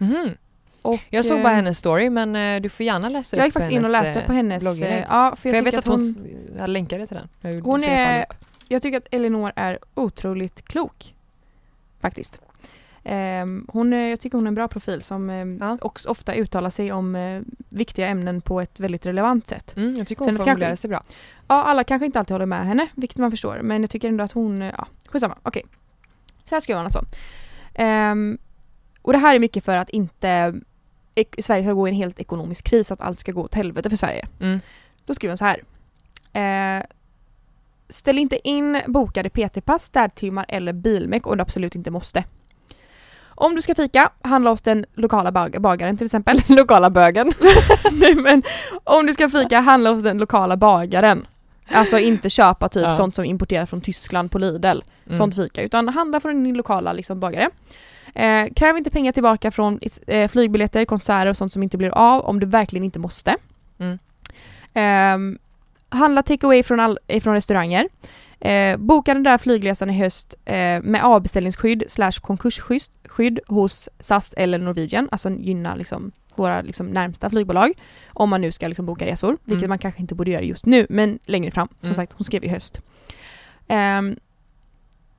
[0.00, 0.34] Mhm.
[0.82, 3.46] Och, Jag såg eh, bara hennes story men eh, du får gärna läsa Jag upp
[3.46, 4.92] gick faktiskt in och läste eh, på hennes, blogginlägg.
[4.98, 6.26] eh, ja för För jag, jag, vet att hon,
[6.58, 7.28] jag länkade till den.
[7.54, 8.24] Jag hon skrev är,
[8.68, 11.14] jag tycker att Elinor är otroligt klok.
[12.00, 12.40] Faktiskt.
[13.04, 15.78] Ehm, hon är, jag tycker hon är en bra profil som eh, Ja.
[15.80, 19.76] också ofta uttalar sig om eh, viktiga ämnen på ett väldigt relevant sätt.
[19.76, 21.02] Mm, jag tycker Sen hon att kanske- formulerar sig bra.
[21.48, 23.58] Ja, alla kanske inte alltid håller med henne, vilket man förstår.
[23.62, 25.36] Men jag tycker ändå att hon, eh, ja, skitsamma.
[25.42, 25.62] Okej.
[26.44, 27.04] Så här skriver hon alltså.
[27.74, 28.38] Ehm,
[29.02, 30.54] och det här är mycket för att inte
[31.38, 33.96] Sverige ska gå i en helt ekonomisk kris, att allt ska gå åt helvete för
[33.96, 34.26] Sverige.
[34.40, 34.60] Mm.
[35.06, 35.62] Då skriver hon så här.
[36.32, 36.84] Eh,
[37.88, 42.24] ställ inte in bokade PT-pass, städtimmar eller bilmek om du absolut inte måste.
[43.34, 46.38] Om du ska fika, handla hos den lokala bag- bagaren till exempel.
[46.48, 47.32] Lokala bögen.
[47.92, 48.42] Nej men
[48.84, 51.26] om du ska fika, handla hos den lokala bagaren.
[51.72, 52.94] Alltså inte köpa typ Ja.
[52.94, 55.16] sånt som importerat från Tyskland på Lidl, Mm.
[55.16, 57.50] sånt fika, utan handla från din lokala liksom, bagare.
[58.14, 62.20] Eh, kräv inte pengar tillbaka från eh, flygbiljetter, konserter och sånt som inte blir av
[62.20, 63.36] om du verkligen inte måste.
[63.78, 63.98] Mm.
[64.74, 65.38] Ehm,
[65.88, 67.88] handla takeaway från, all, eh, från restauranger.
[68.40, 74.34] Eh, boka den där flygresan i höst eh, med avbeställningsskydd slash konkursskydd skydd hos SAS
[74.36, 77.72] eller Norwegian, alltså gynna liksom våra liksom närmsta flygbolag
[78.08, 79.68] om man nu ska liksom boka resor, vilket Mm.
[79.68, 81.68] man kanske inte borde göra just nu, men längre fram.
[81.68, 81.94] Som Mm.
[81.94, 82.80] sagt, hon skrev i höst.
[83.68, 84.16] Ehm,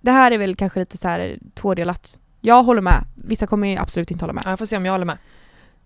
[0.01, 2.19] det här är väl kanske lite så här tvådelat.
[2.41, 4.43] Jag håller med, vissa kommer ju absolut inte hålla med.
[4.45, 5.17] Ja, jag får se om jag håller med.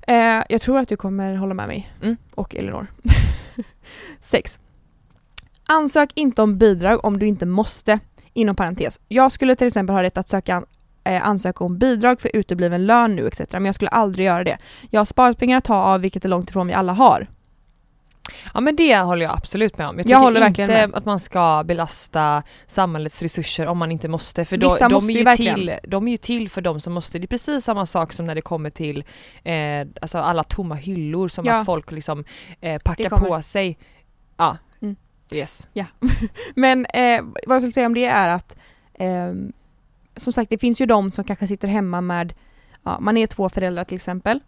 [0.08, 1.90] Eh, jag tror att du kommer hålla med mig.
[2.02, 2.18] Mm.
[2.36, 2.88] Och Elinor.
[4.20, 4.60] 6.
[5.68, 8.00] Ansök inte om bidrag om du inte måste.
[8.34, 9.00] Inom parentes.
[9.08, 10.64] Jag skulle till exempel ha rätt att söka
[11.06, 13.42] eh, ansöka om bidrag för utebliven lön nu etc.
[13.52, 14.58] Men jag skulle aldrig göra det.
[14.90, 17.28] Jag har sparpengar att ta av vilket är långt ifrån vi alla har.
[18.54, 19.98] Ja men det håller jag absolut med om.
[19.98, 20.98] Jag Jag håller verkligen inte med.
[20.98, 24.46] att man ska belasta samhällets resurser om man inte måste.
[24.46, 27.20] För då, de, är ju till, de är ju till för de som måste.
[27.20, 29.04] Det är precis samma sak som när det kommer till
[29.44, 31.54] eh, alltså alla tomma hyllor som Ja.
[31.60, 32.24] att folk liksom
[32.62, 33.78] eh, packar på sig.
[34.38, 34.96] Ja, Mm.
[35.32, 35.68] yes.
[36.56, 38.56] Men eh, vad jag skulle säga om det är att
[39.00, 39.54] ehm,
[40.16, 42.34] som sagt det finns ju de som kanske sitter hemma med,
[42.84, 44.40] ja, man är två föräldrar till exempel.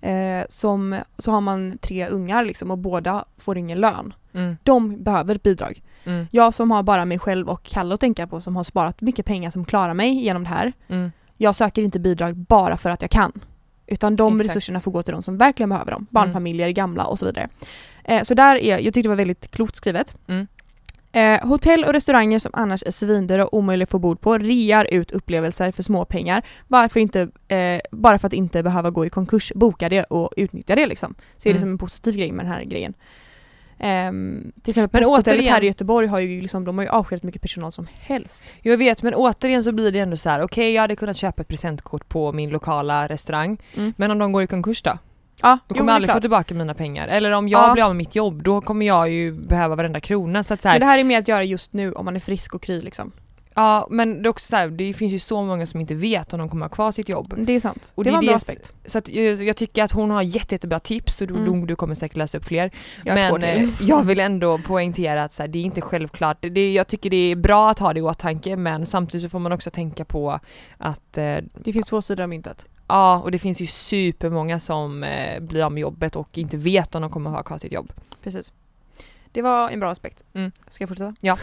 [0.00, 4.14] Eh, som, så har man tre ungar liksom och båda får ingen lön.
[4.34, 5.82] Mm, De behöver ett bidrag.
[6.04, 9.00] mm, Jag som har bara mig själv och Kalle att tänka på som har sparat
[9.00, 10.72] mycket pengar som klarar mig genom det här.
[10.88, 11.12] mm.
[11.38, 13.32] Jag söker inte bidrag bara för att jag kan.
[13.86, 14.50] Utan de Exakt.
[14.50, 16.06] resurserna får gå till de som verkligen behöver dem.
[16.10, 17.48] Barnfamiljer, gamla och så vidare.
[18.04, 20.16] Eh, så där är, jag tyckte det var väldigt klokt skrivet.
[20.28, 20.46] Mm.
[21.16, 24.84] Eh, hotell och restauranger som annars är svindyra och omöjliga att få bord på rear
[24.94, 26.42] ut upplevelser för småpengar.
[26.68, 29.52] Varför inte, eh, bara för att inte behöva gå i konkurs.
[29.54, 31.14] Boka det och utnyttja det liksom.
[31.36, 31.60] Se det Mm.
[31.60, 32.94] som en positiv grej med den här grejen.
[33.78, 37.22] Ehm, till exempel Men återigen- här i Göteborg har ju liksom, de har ju avskedat
[37.22, 38.44] mycket personal som helst.
[38.62, 41.42] Jag vet men återigen så blir det ändå så här: okej jag hade kunnat köpa
[41.42, 43.92] ett presentkort på min lokala restaurang Mm.
[43.96, 44.98] men om de går i konkurs då?
[45.42, 46.16] Ja, Då jo, kommer är jag aldrig klart.
[46.16, 47.08] få tillbaka mina pengar.
[47.08, 47.72] Eller om jag Ja.
[47.72, 50.42] blir av med mitt jobb då kommer jag ju behöva varenda krona.
[50.42, 52.16] Så att så här, Men det här är mer att göra just nu om man
[52.16, 53.12] är frisk och kry liksom.
[53.58, 56.32] Ja men det är också så här, det finns ju så många som inte vet
[56.32, 57.34] om de kommer ha kvar sitt jobb.
[57.38, 57.92] Det är sant.
[57.94, 58.72] Och det, det var en bra aspekt.
[58.86, 61.66] Så att jag, jag tycker att hon har jätte, jättebra tips och du, Mm.
[61.66, 62.70] du, kommer säkert läsa upp fler.
[63.04, 66.36] Jag men eh, jag vill ändå poängtera att så här, det är inte självklart.
[66.40, 69.28] Det, det, jag tycker det är bra att ha det i åtanke men samtidigt så
[69.30, 70.40] får man också tänka på
[70.78, 72.66] att eh, Det finns två sidor av myntet.
[72.88, 76.94] Ja och det finns ju supermånga som eh, blir av med jobbet och inte vet
[76.94, 77.92] om de kommer ha kvar sitt jobb.
[78.22, 78.52] Precis.
[79.32, 80.24] Det var en bra aspekt.
[80.34, 80.52] Mm.
[80.68, 81.14] Ska jag fortsätta?
[81.20, 81.38] Ja.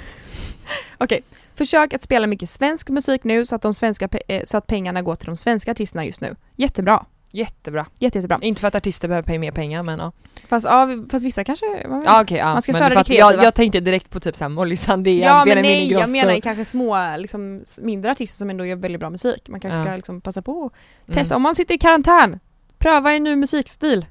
[0.97, 1.23] Okej.
[1.55, 4.67] Försök att spela mycket svensk musik nu så att, de svenska, pe- eh, så att
[4.67, 6.35] pengarna går till de svenska artisterna just nu.
[6.55, 7.05] Jättebra.
[7.31, 7.85] Jättebra.
[7.99, 8.39] Jätte, jättebra.
[8.41, 10.11] Inte för att artister behöver mer pengar men ja.
[10.49, 11.65] Fast, ja, fast vissa kanske...
[12.05, 12.53] Ja okej ja.
[12.53, 13.43] Man ska köra det att jag, kreativa.
[13.43, 17.17] jag tänkte direkt på typ såhär Molly Sandén, Ja men nej, jag menar kanske små,
[17.17, 19.49] liksom, mindre artister som ändå gör väldigt bra musik.
[19.49, 19.83] Man kanske Ja.
[19.85, 20.73] ska liksom passa på och
[21.07, 21.15] Mm.
[21.17, 21.35] testa.
[21.35, 22.39] Om man sitter i karantän,
[22.79, 24.05] pröva en ny musikstil.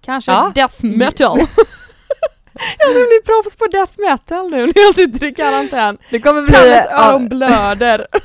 [0.00, 0.52] Kanske Ja.
[0.54, 1.38] death metal.
[2.78, 5.98] jag vill bli proffs på death metal nu när jag sitter i karantän.
[6.10, 6.52] Det kommer bli...
[6.52, 8.06] Kalles öron blöder.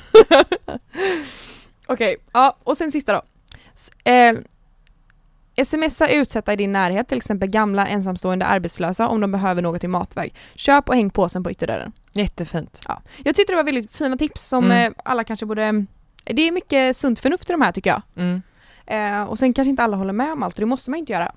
[1.88, 3.22] Okej, ja och sen sista då.
[3.76, 4.34] S- eh,
[5.66, 9.88] Smsa utsatta i din närhet, till exempel gamla ensamstående arbetslösa om de behöver något i
[9.88, 10.34] matväg.
[10.56, 11.92] Köp och häng påsen på ytterdörren.
[12.14, 12.82] Jättefint.
[12.88, 13.02] Ja.
[13.24, 14.92] Jag tyckte det var väldigt fina tips som Mm.
[14.92, 15.86] eh, alla kanske borde...
[16.24, 18.02] Det är mycket sunt förnuft i de här tycker jag.
[18.18, 18.42] Mm.
[18.88, 21.14] Eh, och sen kanske inte alla håller med om allt och det måste man inte
[21.14, 21.32] göra.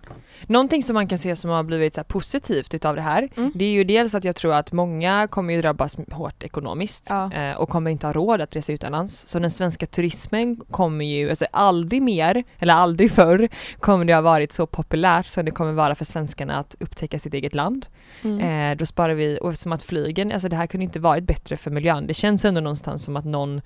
[0.46, 3.52] Någonting som man kan se som har blivit så positivt utav det här, Mm.
[3.54, 7.32] det är ju dels att jag tror att många kommer ju drabbas hårt ekonomiskt Ja.
[7.32, 9.26] eh, och kommer inte ha råd att resa utomlands.
[9.28, 13.48] Så den svenska turismen kommer ju, alltså aldrig mer, eller aldrig förr,
[13.80, 17.34] kommer det ha varit så populärt som det kommer vara för svenskarna att upptäcka sitt
[17.34, 17.86] eget land.
[18.24, 18.70] Mm.
[18.72, 21.56] Eh, då sparar vi, och eftersom att flygen, alltså det här kunde inte varit bättre
[21.56, 22.06] för miljön.
[22.06, 23.60] Det känns ändå någonstans som att någon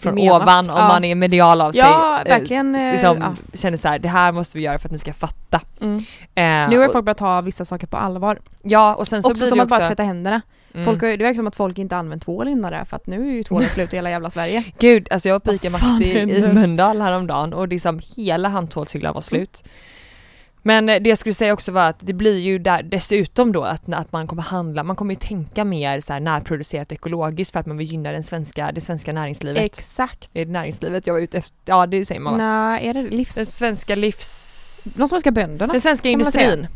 [0.00, 0.88] från Menat, ovan, om ja.
[0.88, 2.74] man är medial av sig, Ja, eh, verkligen.
[2.74, 3.58] eh, liksom ja.
[3.58, 5.60] känner så här, det här måste vi göra för att ni ska fatta.
[5.80, 5.96] Mm.
[6.34, 8.40] Eh, Nu har folk börjat ta vissa saker på allvar.
[8.62, 9.80] Ja och sen så också blir som det att också...
[9.80, 10.40] bara tvätta händerna.
[10.74, 10.84] Mm.
[10.86, 13.32] Folk det verkar som att folk inte använt tvål innan det för att nu är
[13.34, 14.64] ju tvålen slut i hela jävla Sverige.
[14.78, 16.52] Gud, alltså jag var på ICA Maxi i?
[16.52, 19.64] Mölndal häromdagen och liksom hela handtvålshyllan var slut.
[20.62, 23.62] Men eh, det jag skulle säga också var att det blir ju där dessutom då
[23.62, 27.60] att, att man kommer handla, man kommer ju tänka mer så här närproducerat ekologiskt för
[27.60, 29.62] att man vill gynna den svenska, det svenska näringslivet.
[29.62, 30.30] Exakt.
[30.34, 31.56] är det näringslivet jag var ute efter?
[31.64, 32.38] Ja det säger man va?
[32.38, 33.34] Nej, är det livs...
[33.34, 34.96] Den svenska livs...
[34.98, 35.72] De svenska bönderna.
[35.72, 36.66] Den svenska industrin.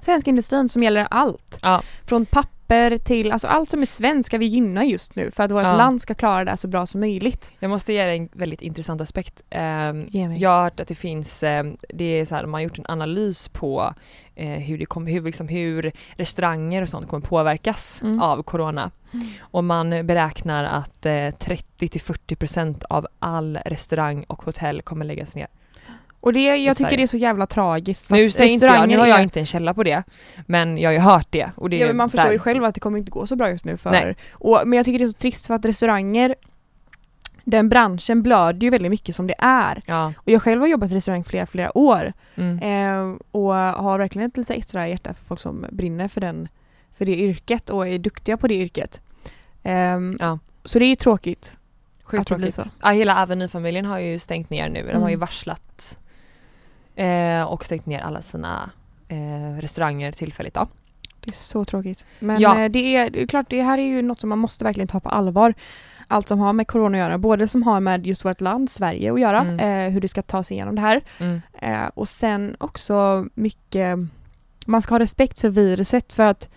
[0.00, 1.58] Svenska industrin som gäller allt.
[1.62, 1.82] Ja.
[2.06, 2.57] Från papper
[3.04, 5.76] till, alltså allt som är svenskt ska vi gynna just nu för att vårt Ja.
[5.76, 7.52] land ska klara det så bra som möjligt.
[7.58, 9.42] Jag måste ge dig en väldigt intressant aspekt.
[9.50, 10.40] Ehm, Ge mig.
[10.40, 12.84] jag har hört att det finns, ehm, det är så här, man har gjort en
[12.88, 13.94] analys på
[14.34, 18.22] eh, hur, det kommer, hur, liksom, hur restauranger och sånt kommer påverkas Mm.
[18.22, 18.90] av corona.
[19.40, 25.46] Och man beräknar att eh, 30-40% av all restaurang och hotell kommer läggas ner.
[26.28, 28.10] Och det, jag tycker det är så jävla tragiskt.
[28.10, 30.02] Nu säger inte jag, nu har jag inte en källa på det,
[30.46, 31.50] men jag har ju hört det.
[31.56, 33.50] Och det Ja, men man förstår ju själv att det kommer inte gå så bra
[33.50, 33.90] just nu för...
[33.90, 34.16] Nej.
[34.30, 36.34] Och, men jag tycker det är så trist för att restauranger
[37.44, 39.82] den branschen blöder ju väldigt mycket som det är.
[39.86, 40.12] Ja.
[40.16, 42.12] Och jag själv har jobbat i restaurang flera, flera år.
[42.34, 42.58] Mm.
[42.58, 46.48] Eh, och har verkligen ett lite extra hjärta för folk som brinner för, den,
[46.98, 49.00] för det yrket och är duktiga på det yrket.
[49.62, 50.38] Ehm, Ja.
[50.64, 51.56] Så det är ju tråkigt.
[52.02, 52.58] Sjukt tråkigt.
[52.82, 55.20] Ja, hela Avenue-familjen har ju stängt ner nu, de har ju Mm.
[55.20, 55.98] varslat
[57.04, 58.70] Eh, och stängt ner alla sina
[59.08, 60.66] eh, restauranger tillfälligt då.
[61.20, 62.06] Det är så tråkigt.
[62.18, 62.58] Men Ja.
[62.62, 64.88] eh, det, är, det är klart, det här är ju något som man måste verkligen
[64.88, 65.54] ta på allvar.
[66.08, 69.12] Allt som har med corona att göra, både som har med just vårt land, Sverige,
[69.12, 69.86] att göra, Mm.
[69.86, 71.00] eh, hur det ska ta sig igenom det här.
[71.20, 71.40] Mm.
[71.62, 73.98] Eh, och sen också mycket,
[74.66, 76.48] man ska ha respekt för viruset för att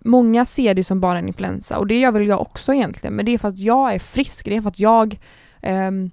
[0.00, 3.24] många ser det som bara en influensa och det gör väl jag också egentligen men
[3.26, 5.18] det är för att jag är frisk, det är för att jag
[5.60, 6.10] ehm,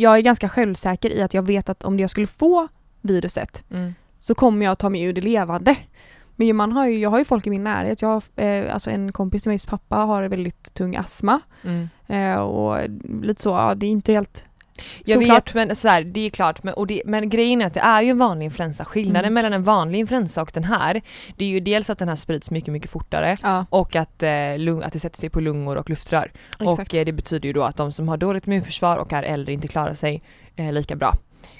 [0.00, 2.68] jag är ganska självsäker i att jag vet att om jag skulle få
[3.00, 3.94] viruset Mm.
[4.20, 5.76] så kommer jag ta mig ur det levande.
[6.36, 8.90] Men man har ju, jag har ju folk i min närhet, jag har, eh, alltså
[8.90, 11.88] en kompis till mig, pappa har väldigt tung astma Mm.
[12.06, 12.88] eh, och
[13.22, 14.44] lite så, ja det är inte helt
[15.04, 15.54] Jag såklart.
[15.54, 17.80] vet men så här, det är klart, men, och det, men grejen är att det
[17.80, 18.84] är ju en vanlig influensa.
[18.84, 19.34] Skillnaden Mm.
[19.34, 21.00] mellan en vanlig influensa och den här,
[21.36, 24.58] det är ju dels att den här sprids mycket, mycket fortare Ja, och att, eh,
[24.58, 26.32] lung, att det sätter sig på lungor och luftrör.
[26.60, 26.92] exakt.
[26.92, 29.52] Och eh, det betyder ju då att de som har dåligt immunförsvar och är äldre
[29.52, 30.22] inte klarar sig
[30.56, 31.14] eh, lika bra.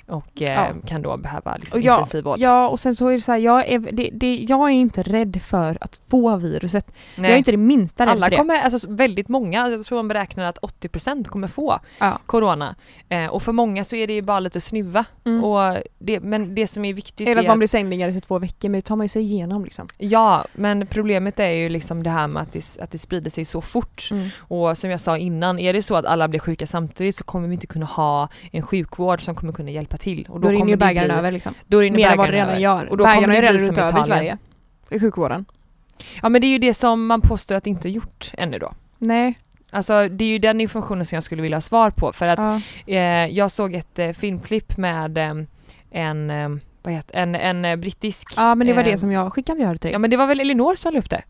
[0.08, 0.88] Och eh, Ja.
[0.88, 2.38] kan då behöva liksom, Och ja, intensivvård.
[2.38, 5.02] Ja och sen så är det så här, jag är, det, det, jag är inte
[5.02, 6.86] rädd för att få viruset.
[7.16, 7.30] Nej.
[7.30, 8.36] Jag är inte det minsta rädd Alla för det.
[8.36, 12.18] kommer, alltså väldigt många, jag tror man beräknar att 80% kommer få Ja.
[12.26, 12.74] Corona.
[13.08, 15.04] Eh, och för många så är det ju bara lite snuva.
[15.24, 15.44] Mm.
[15.44, 18.68] Och det, men det som är viktigt Eller att man blir sängligare i två veckor
[18.68, 19.88] men det tar man ju sig igenom liksom.
[19.98, 23.44] Ja, men problemet är ju liksom det här med att det, att det sprider sig
[23.44, 24.08] så fort.
[24.10, 24.28] Mm.
[24.38, 27.48] Och som jag sa innan, är det så att alla blir sjuka samtidigt så kommer
[27.48, 30.26] vi inte kunna ha en sjvård som kommer kunna hjälpa till.
[30.28, 31.54] Och Då, rinner kommer ju bägaren över liksom.
[31.66, 32.82] Då rinner Mer än vad det bägaren redan över.
[32.84, 32.90] gör.
[32.90, 34.04] Och då bägaren bli redan runt över i.
[34.04, 34.38] Sverige.
[34.90, 35.44] I sjukvården.
[36.22, 38.72] Ja men det är ju det som man påstår att det inte gjort ännu då.
[38.98, 39.38] Nej.
[39.70, 42.38] Alltså det är ju den informationen som jag skulle vilja ha svar på för att
[42.38, 42.60] Ja.
[42.94, 45.34] eh, jag såg ett eh, filmklipp med eh,
[45.90, 46.48] en, eh,
[46.82, 49.60] vad heter, en, en eh, brittisk ja men det var eh, det som jag skickade
[49.62, 49.98] jag till Ja dig.
[50.00, 51.22] men det var väl Elinor som la upp det?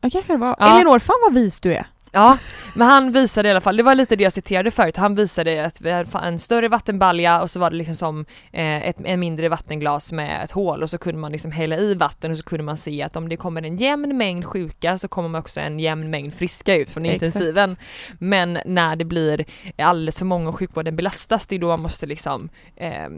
[0.00, 0.56] Ja kanske det var.
[0.58, 0.74] Ja.
[0.76, 1.86] Elinor, fan vad vis du är.
[2.12, 2.38] Ja,
[2.74, 5.66] men han visade i alla fall, det var lite det jag citerade förut, han visade
[5.66, 8.20] att vi hade en större vattenbalja och så var det liksom som
[8.52, 11.94] eh, ett en mindre vattenglas med ett hål och så kunde man liksom hälla i
[11.94, 15.08] vatten och så kunde man se att om det kommer en jämn mängd sjuka så
[15.08, 17.22] kommer man också en jämn mängd friska ut från Exakt.
[17.22, 17.76] intensiven.
[18.18, 19.44] Men när det blir
[19.78, 23.08] alldeles för många och sjukvården belastas, det är då man måste liksom eh,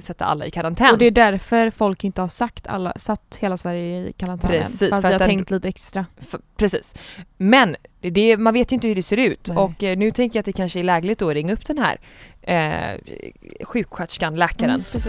[0.00, 0.92] sätta alla i karantän.
[0.92, 4.60] Och det är därför folk inte har sagt alla, satt hela Sverige i karantän än.
[4.62, 6.06] Precis, För att för vi att har den- tänkt lite extra.
[6.20, 6.94] F- precis.
[7.36, 9.56] Men det, det, man vet ju inte hur det ser ut Nej.
[9.58, 11.78] och eh, nu tänker jag att det kanske är lägligt då att ringa upp den
[11.78, 11.98] här
[12.42, 12.98] eh,
[13.64, 14.70] sjuksköterskan, läkaren.
[14.94, 15.02] Mm.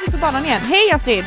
[0.00, 0.60] Vi är på banan igen.
[0.60, 1.24] Hej Astrid!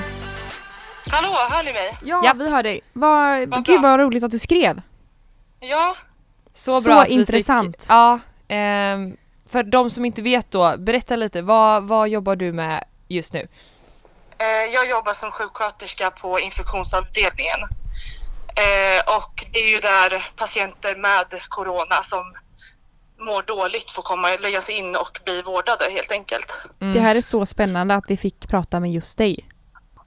[1.11, 1.97] Hallå, hör ni mig?
[2.03, 2.33] Ja, Ja.
[2.33, 2.81] vi hör dig.
[2.93, 4.81] Vad, Vad gud vad roligt att du skrev.
[5.59, 5.95] Ja,
[6.53, 7.77] Så, Så bra vi intressant.
[7.81, 9.17] Fick, ja, ehm,
[9.51, 13.47] för de som inte vet då, berätta lite, vad, vad jobbar du med just nu?
[14.39, 17.59] eh, jag jobbar som sjuksköterska på infektionsavdelningen.
[18.55, 22.33] Eh, och det är ju där patienter med corona som
[23.19, 26.69] mår dåligt får komma läggas in och bli vårdade helt enkelt.
[26.81, 26.93] Mm.
[26.93, 29.48] Det här är så spännande att vi fick prata med just dig.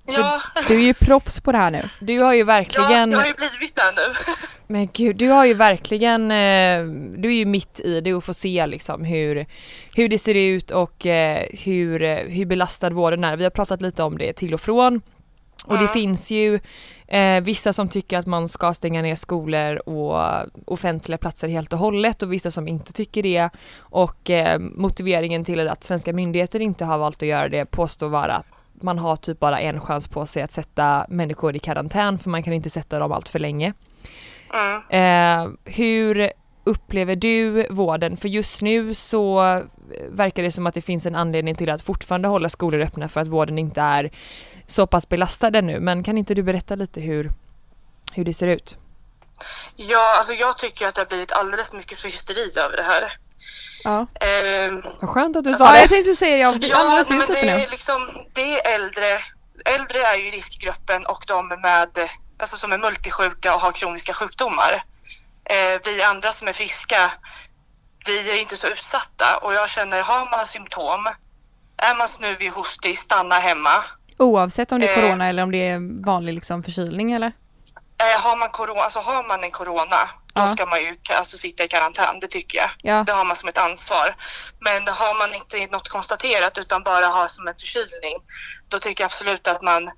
[0.07, 1.82] Ja, Du är ju proffs på det här nu.
[2.00, 4.14] Du har ju ja, verkligen, jag har ju blivit där nu.
[4.66, 6.84] men gud, du har ju verkligen, eh,
[7.18, 9.46] du är ju mitt i det och får se liksom hur,
[9.94, 13.36] hur det ser ut och eh, hur, eh, hur belastad vården är.
[13.36, 15.00] Vi har pratat lite om det till och från.
[15.64, 16.61] Och det finns ju
[17.09, 20.20] eh, vissa som tycker att man ska stänga ner skolor och
[20.66, 23.50] offentliga platser helt och hållet och vissa som inte tycker det.
[23.78, 28.34] Och eh, motiveringen till att svenska myndigheter inte har valt att göra det påstår vara
[28.34, 28.46] att
[28.80, 32.42] man har typ bara en chans på sig att sätta människor i karantän för man
[32.42, 33.72] kan inte sätta dem allt för länge.
[34.54, 34.82] Mm.
[34.88, 36.32] Eh, hur
[36.64, 38.16] upplever du vården?
[38.16, 39.40] För just nu så
[40.08, 43.20] verkar det som att det finns en anledning till att fortfarande hålla skolor öppna för
[43.20, 44.10] att vården inte är
[44.66, 45.80] så pass belastad ännu.
[45.80, 47.30] Men kan inte du berätta lite hur,
[48.12, 48.76] hur det ser ut?
[49.76, 53.12] Ja, alltså jag tycker att det har blivit alldeles mycket för hysteri över det här.
[53.84, 55.80] Ja, Eh, Vad skönt att du sa ja det.
[55.80, 59.18] jag tänkte säga jag blir Ja, alldeles nej, men det är liksom, det är äldre.
[59.64, 61.88] Äldre är ju riskgruppen och de med,
[62.40, 64.82] alltså som är multisjuka och har kroniska sjukdomar.
[65.45, 67.11] Eh, vi andra som är friska,
[68.07, 71.07] vi är inte så utsatta och jag känner, har man symptom,
[71.76, 73.84] är man snuvig hostig, stanna hemma.
[74.18, 75.03] Oavsett om det är Eh.
[75.03, 77.32] corona eller om det är vanlig liksom förkylning eller?
[77.99, 81.64] Eh, har, man corona, alltså har man en corona, då ska man ju alltså sitta
[81.64, 82.70] i karantän, det tycker jag.
[82.83, 83.05] Ja.
[83.07, 84.14] Det har man som ett ansvar.
[84.61, 88.16] Men har man inte något konstaterat utan bara har som en förkylning,
[88.68, 89.91] då tycker jag absolut att man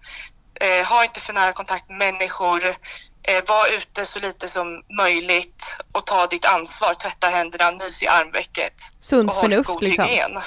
[0.60, 2.66] eh, har inte för nära kontakt med människor,
[3.22, 8.06] eh, var ute så lite som möjligt och ta ditt ansvar, tvätta händerna, nys i
[8.06, 10.04] armvecket Sunt och håll förnuft god liksom.
[10.04, 10.38] hygien.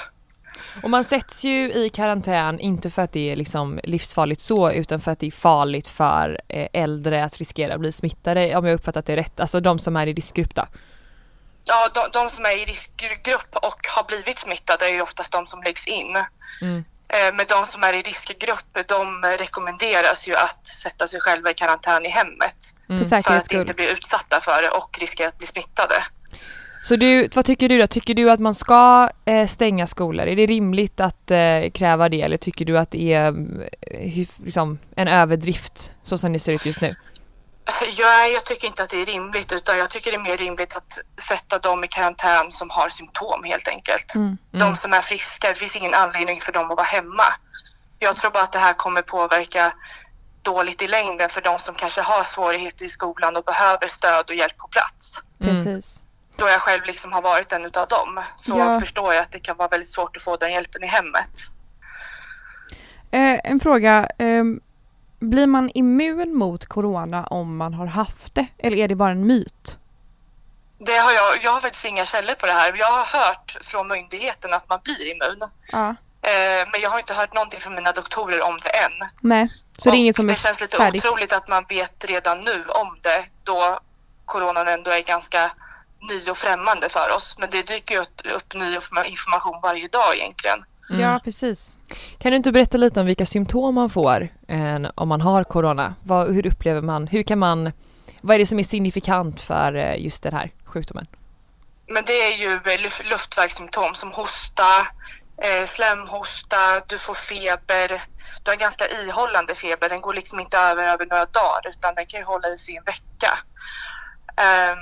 [0.82, 5.00] Och man sätts ju i karantän, inte för att det är liksom livsfarligt så, utan
[5.00, 8.74] för att det är farligt för eh, äldre att riskera att bli smittade, om jag
[8.74, 9.40] uppfattat det rätt.
[9.40, 10.64] Alltså de som är i riskgrupp då.
[11.64, 15.46] Ja, de, de som är i riskgrupp och har blivit smittade är ju oftast de
[15.46, 16.16] som läggs in.
[16.62, 16.84] Mm.
[17.08, 21.54] Eh, Men de som är i riskgrupp, de rekommenderas ju att sätta sig själva i
[21.54, 22.56] karantän i hemmet.
[22.88, 23.04] Mm.
[23.04, 26.02] För För att inte bli utsatta för det och riskera att bli smittade.
[26.84, 27.86] Så du, vad tycker du då?
[27.86, 30.26] Tycker du att man ska eh, stänga skolor?
[30.26, 33.30] Är det rimligt att eh, kräva det eller tycker du att det är
[33.90, 36.94] hyf- liksom, en överdrift så som det ser ut just nu?
[37.98, 40.76] Jag, jag tycker inte att det är rimligt utan jag tycker det är mer rimligt
[40.76, 40.98] att
[41.28, 44.14] sätta dem i karantän som har symptom helt enkelt.
[44.14, 44.38] Mm.
[44.50, 47.24] De som är friska, det finns ingen anledning för dem att vara hemma.
[47.98, 49.72] Jag tror bara att det här kommer påverka
[50.42, 54.34] dåligt i längden för de som kanske har svårigheter i skolan och behöver stöd och
[54.34, 55.24] hjälp på plats.
[55.40, 55.64] Mm.
[55.64, 56.00] Precis.
[56.38, 58.80] Då jag själv liksom har varit en utav dem så Ja.
[58.80, 61.30] förstår jag att det kan vara väldigt svårt att få den hjälpen i hemmet.
[63.10, 64.08] Eh, en fråga.
[64.18, 64.60] ehm,
[65.20, 68.46] blir man immun mot corona om man har haft det?
[68.58, 69.78] Eller är det bara en myt?
[70.78, 72.72] Det har jag, jag har faktiskt inga källor på det här.
[72.78, 75.42] Jag har hört från myndigheten att man blir immun.
[75.72, 75.88] Ja.
[76.22, 78.92] Eh, men jag har inte hört någonting från mina doktorer om det än.
[79.20, 79.48] Nej.
[79.78, 81.04] Så det är inget som det är känns lite färdigt?
[81.06, 83.78] otroligt att man vet redan nu om det då
[84.24, 85.50] coronan ändå är ganska
[86.00, 87.36] ny och främmande för oss.
[87.38, 90.64] Men det dyker ju upp- ny informa- information varje dag egentligen.
[90.90, 91.00] Mm.
[91.02, 91.76] Ja, precis.
[92.18, 95.94] Kan du inte berätta lite om vilka symptom man får eh, om man har corona?
[96.02, 97.72] Vad, hur upplever man, hur kan man,
[98.20, 101.06] vad är det som är signifikant för eh, just den här sjukdomen?
[101.86, 104.80] Men det är ju eh, luft, luftvägssymptom som hosta,
[105.42, 108.02] eh, slemhosta, du får feber.
[108.42, 109.88] Du har ganska ihållande feber.
[109.88, 112.76] Den går liksom inte över över några dagar utan den kan ju hålla i sig
[112.76, 113.38] en vecka.
[114.36, 114.78] Ehm,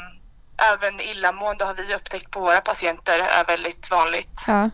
[0.73, 4.41] även illamående har vi upptäckt på våra patienter är väldigt vanligt.
[4.49, 4.71] Ja.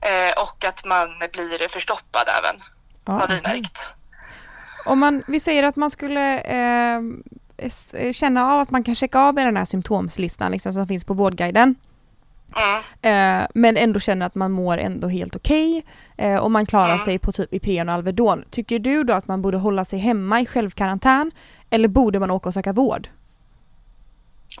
[0.00, 2.56] Eh, och att man blir förstoppad även,
[3.20, 3.94] har vi märkt.
[4.84, 7.00] Om man, vi säger att man skulle eh,
[7.56, 11.04] s- känna av att man kan checka av med den här symptomslistan liksom, som finns
[11.04, 11.74] på Vårdguiden.
[12.56, 13.40] Mm.
[13.42, 15.84] Eh, men ändå känner att man mår ändå helt okej
[16.16, 17.04] eh, och man klarar Mm.
[17.04, 18.44] sig på typ Ipren och Alvedon.
[18.50, 21.30] Tycker du då att man borde hålla sig hemma i självkarantän
[21.70, 23.08] eller borde man åka och söka vård?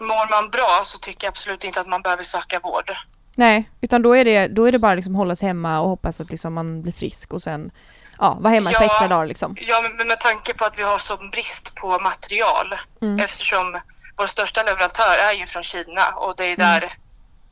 [0.00, 2.92] Mår man bra så tycker jag absolut inte att man behöver söka vård.
[3.34, 6.20] Nej, utan då är det, då är det bara liksom hålla sig hemma och hoppas
[6.20, 7.70] att liksom man blir frisk och sen
[8.18, 8.90] ja, vara hemma ett par Ja.
[8.90, 9.56] extra dagar liksom.
[9.60, 13.18] Ja, men med tanke på att vi har sån brist på material Mm.
[13.24, 13.80] eftersom
[14.16, 16.92] vår största leverantör är ju från Kina och det är där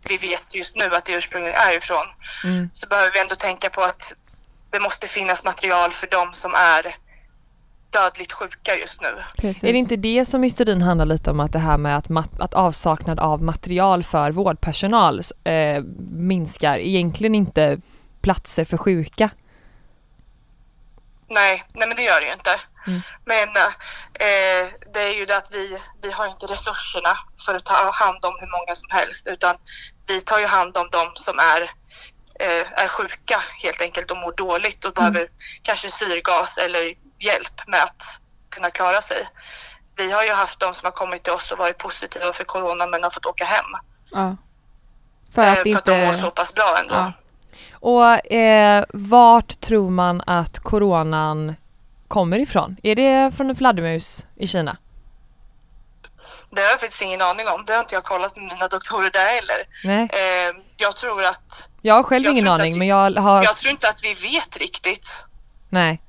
[0.08, 2.06] vi vet just nu att det ursprungligen är ifrån.
[2.44, 2.70] Mm.
[2.72, 4.12] Så behöver vi ändå tänka på att
[4.70, 6.96] det måste finnas material för de som är
[7.96, 9.08] dödligt sjuka just nu.
[9.36, 9.64] Precis.
[9.64, 12.40] Är det inte det som hysterin handlar lite om att det här med att, mat-
[12.40, 17.78] att avsaknad av material för vårdpersonal eh, minskar, egentligen inte
[18.20, 19.30] platser för sjuka?
[21.28, 22.60] Nej, nej men det gör det ju inte.
[22.86, 23.00] Mm.
[23.24, 23.48] Men
[24.26, 27.12] eh, det är ju det att vi, vi har inte resurserna
[27.46, 29.56] för att ta hand om hur många som helst utan
[30.06, 31.62] vi tar ju hand om de som är,
[32.40, 35.28] eh, är sjuka helt enkelt och mår dåligt och behöver
[35.62, 39.26] kanske syrgas eller hjälp med att kunna klara sig.
[39.96, 42.86] Vi har ju haft de som har kommit till oss och varit positiva för corona
[42.86, 43.64] men har fått åka hem.
[44.12, 44.36] Ja.
[45.34, 46.94] För eh, att för att de mår så pass bra ändå.
[46.94, 47.12] Ja.
[47.72, 51.56] Och eh, vart tror man att coronan
[52.08, 52.76] kommer ifrån?
[52.82, 54.76] Är det från en fladdermus i Kina?
[56.50, 57.64] Det har jag faktiskt ingen aning om.
[57.66, 59.66] Det har inte jag kollat med mina doktorer där heller.
[59.84, 60.08] Nej.
[60.48, 63.42] Eh, jag tror att Jag har själv Jag ingen aning att- men jag har...
[63.44, 65.24] Jag tror inte att vi vet riktigt.
[65.68, 66.00] Nej.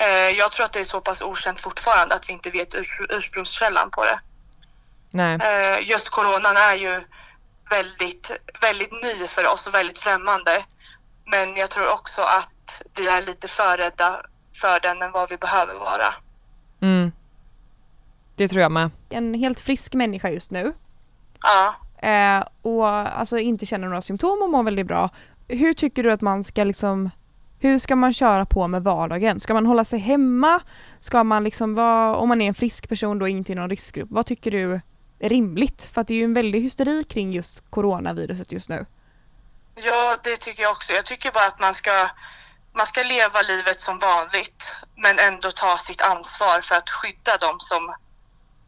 [0.00, 2.86] Eh, jag tror att det är så pass okänt fortfarande att vi inte vet ur,
[3.10, 4.20] ursprungskällan på det.
[5.10, 5.34] Nej.
[5.42, 7.02] Eh, just coronan är ju
[7.70, 10.64] väldigt, väldigt ny för oss och väldigt främmande.
[11.26, 14.22] Men jag tror också att vi är lite för rädda
[14.60, 16.14] för den än vad vi behöver vara.
[16.82, 17.12] Mm.
[18.36, 18.90] Det tror jag med.
[19.08, 20.72] En helt frisk människa just nu
[21.42, 21.74] Ja.
[22.08, 25.08] eh, och alltså inte känner några symptom och mår väldigt bra.
[25.48, 27.10] Hur tycker du att man ska liksom
[27.60, 29.40] hur ska man köra på med vardagen?
[29.40, 30.60] Ska man hålla sig hemma?
[31.00, 34.08] Ska man liksom vara, om man är en frisk person då inte i någon riskgrupp,
[34.10, 34.80] vad tycker du
[35.18, 35.90] är rimligt?
[35.92, 38.86] För att det är ju en väldig hysteri kring just coronaviruset just nu.
[39.74, 40.92] Ja, det tycker jag också.
[40.92, 42.08] Jag tycker bara att man ska,
[42.72, 47.60] man ska leva livet som vanligt men ändå ta sitt ansvar för att skydda de
[47.60, 47.94] som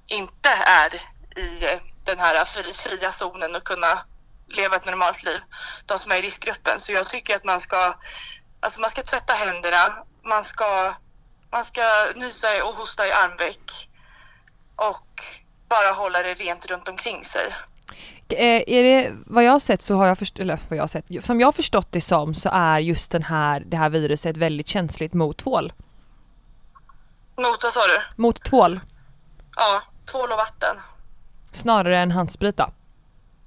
[0.06, 0.94] inte är
[1.40, 4.04] i den här fria zonen och kunna
[4.48, 5.40] leva ett normalt liv.
[5.86, 6.80] De som är i riskgruppen.
[6.80, 7.94] Så jag tycker att man ska,
[8.62, 9.92] alltså man ska tvätta händerna,
[10.28, 10.94] man ska,
[11.50, 11.82] man ska
[12.16, 13.88] nysa och hosta i armveck
[14.76, 15.08] och
[15.68, 17.46] bara hålla det rent runt omkring sig.
[18.28, 20.88] eh, är det, vad jag har sett så har jag förstått, eller vad jag har
[20.88, 24.36] sett, som jag har förstått det som så är just den här, det här viruset
[24.36, 25.72] väldigt känsligt mot tvål.
[27.36, 28.00] Mot vad sa du?
[28.22, 28.80] Mot tvål,
[29.56, 29.82] Ja,
[30.12, 30.76] tvål och vatten.
[31.52, 32.70] snarare än handsprit då.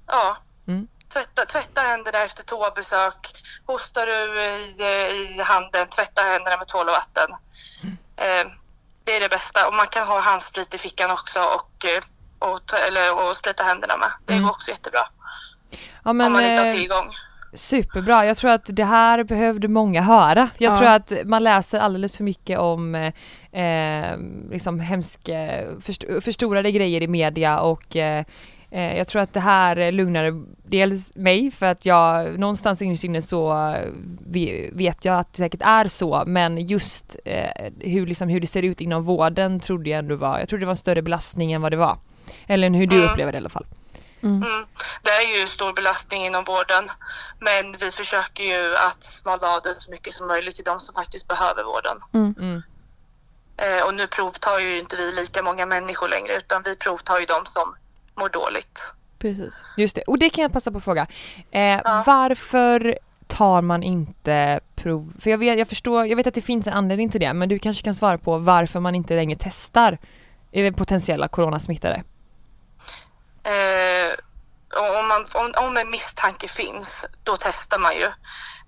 [0.06, 0.36] Ja.
[0.68, 0.88] Mm.
[1.12, 3.14] Tvätta, tvätta händerna efter toabesök.
[3.66, 7.28] Hostar du i, i handen, tvätta händerna med tvål och vatten.
[8.16, 8.46] Eh,
[9.04, 9.68] det är det bästa.
[9.68, 12.02] Och man kan ha handsprit i fickan också och, eh,
[12.50, 14.08] och, eller, och sprita händerna med.
[14.26, 14.44] Det Mm.
[14.44, 15.00] går också jättebra.
[16.04, 17.14] Ja men om man inte har eh, tillgång.
[17.54, 20.48] superbra, jag tror att det här behövde många höra.
[20.58, 20.78] Jag Ja.
[20.78, 23.12] tror att man läser alldeles för mycket om eh,
[23.62, 24.18] eh,
[24.50, 25.32] liksom hemska,
[25.80, 28.24] först- förstorade grejer i media och eh,
[28.70, 33.68] jag tror att det här lugnade dels mig för att jag någonstans innerst inne så
[33.68, 33.88] eh,
[34.26, 38.46] ve- vet jag att det säkert är så men just eh, hur, liksom, hur det
[38.46, 41.52] ser ut inom vården trodde jag ändå var, jag trodde det var en större belastning
[41.52, 41.98] än vad det var.
[42.46, 43.10] Eller hur du Mm.
[43.10, 43.66] upplever det i alla fall.
[44.22, 44.44] Mm.
[45.02, 46.90] Det är ju stor belastning inom vården.
[47.40, 50.94] Men vi försöker ju att smala av det så mycket som möjligt till de som
[50.94, 51.96] faktiskt behöver vården.
[52.14, 52.62] Mm.
[53.56, 57.26] Eh, och nu provtar ju inte vi lika många människor längre utan vi provtar ju
[57.26, 57.74] de som
[58.16, 58.94] mår dåligt.
[59.18, 59.64] Precis.
[59.76, 61.06] Just det, och det kan jag passa på att fråga.
[61.50, 62.02] Eh, Ja.
[62.06, 65.12] Varför tar man inte prov?
[65.20, 67.48] För jag vet, jag förstår, jag vet att det finns en anledning till det, men
[67.48, 69.98] du kanske kan svara på varför man inte längre testar
[70.52, 72.02] eh, potentiella coronasmittade?
[73.42, 74.12] Eh,
[74.80, 78.10] om, man, om, om en misstanke finns, då testar man ju.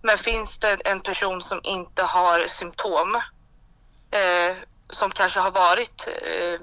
[0.03, 3.15] Men finns det en person som inte har symptom,
[4.11, 4.57] eh,
[4.91, 6.61] som kanske har varit eh,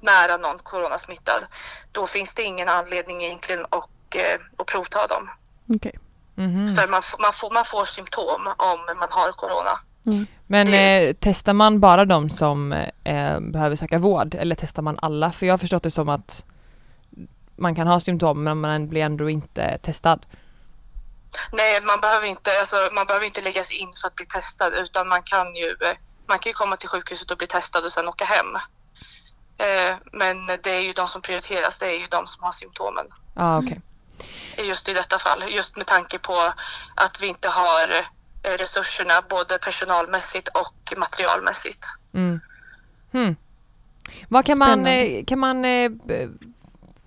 [0.00, 1.44] nära någon coronasmittad,
[1.92, 5.30] då finns det ingen anledning egentligen att, eh, att provta dem.
[5.74, 5.98] Okej.
[6.34, 6.66] Mhm.
[6.66, 9.78] För man, får- man, får, man får symptom om man har corona.
[10.46, 12.72] Men det- eh, testar man bara de som
[13.04, 15.32] eh, behöver söka vård eller testar man alla?
[15.32, 16.44] För jag har förstått det som att
[17.56, 20.26] man kan ha symptom men man blir ändå inte testad.
[21.52, 25.08] Nej, man behöver inte, alltså, man behöver inte läggas in för att bli testad utan
[25.08, 25.96] man kan ju, eh,
[26.26, 28.46] man kan ju komma till sjukhuset och bli testad och sen åka hem.
[29.58, 33.06] Eh, Men det är ju de som prioriteras, det är ju de som har symptomen.
[33.34, 33.80] Ja ah, okej.
[34.58, 36.52] Just i detta fall, just med tanke på
[36.94, 37.82] att vi inte har
[38.42, 41.86] eh, resurserna både personalmässigt och materialmässigt.
[42.14, 42.40] Mm.
[43.12, 43.36] Hmm.
[44.28, 44.90] Vad kan man, Spännande.
[44.90, 45.62] eh, kan man,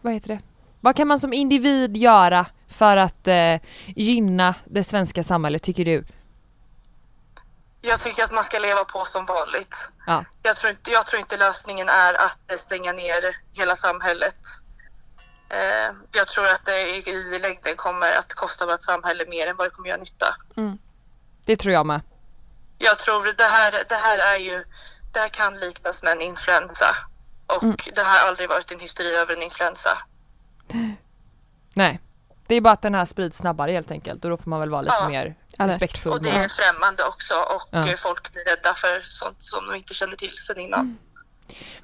[0.02, 0.40] vad heter det?
[0.80, 3.28] Vad kan man som individ göra för att
[3.96, 6.06] gynna det svenska samhället tycker du?
[7.82, 9.92] Jag tycker att man ska leva på som vanligt.
[10.08, 10.26] Ja.
[10.44, 14.38] Jag tror inte, jag tror inte lösningen är att stänga ner hela samhället.
[15.50, 19.68] Eh, jag tror att det i längden kommer att kosta vårt samhälle mer än vad
[19.68, 20.36] det kommer göra nytta.
[21.46, 22.02] Det tror jag med.
[22.78, 24.64] Jag tror det här, det här är ju,
[25.14, 26.96] det här kan liknas med en influensa.
[27.48, 27.78] Och Mm.
[27.96, 29.98] det har aldrig varit en hysteri över en influensa.
[31.76, 32.00] Nej.
[32.52, 34.70] Det är bara att den här sprids snabbare helt enkelt och då får man väl
[34.70, 35.08] vara lite Ja.
[35.10, 36.12] mer respektfull.
[36.14, 37.90] Och det är främmande också och Ja.
[37.90, 40.98] eh, folk blir rädda för sånt som de inte känner till sedan innan.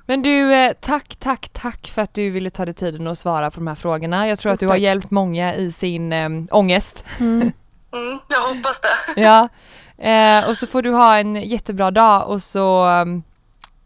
[0.06, 3.52] Men du, eh, tack, tack, tack för att du ville ta dig tiden och svara
[3.52, 4.28] på de här frågorna.
[4.28, 4.82] Jag tror Stort att du har tack.
[4.82, 7.06] hjälpt många i sin eh, ångest.
[7.20, 7.52] Mm.
[7.94, 9.22] Mm, jag hoppas det.
[9.22, 9.50] ja.
[10.10, 13.24] Eh, och så får du ha en jättebra dag och så um,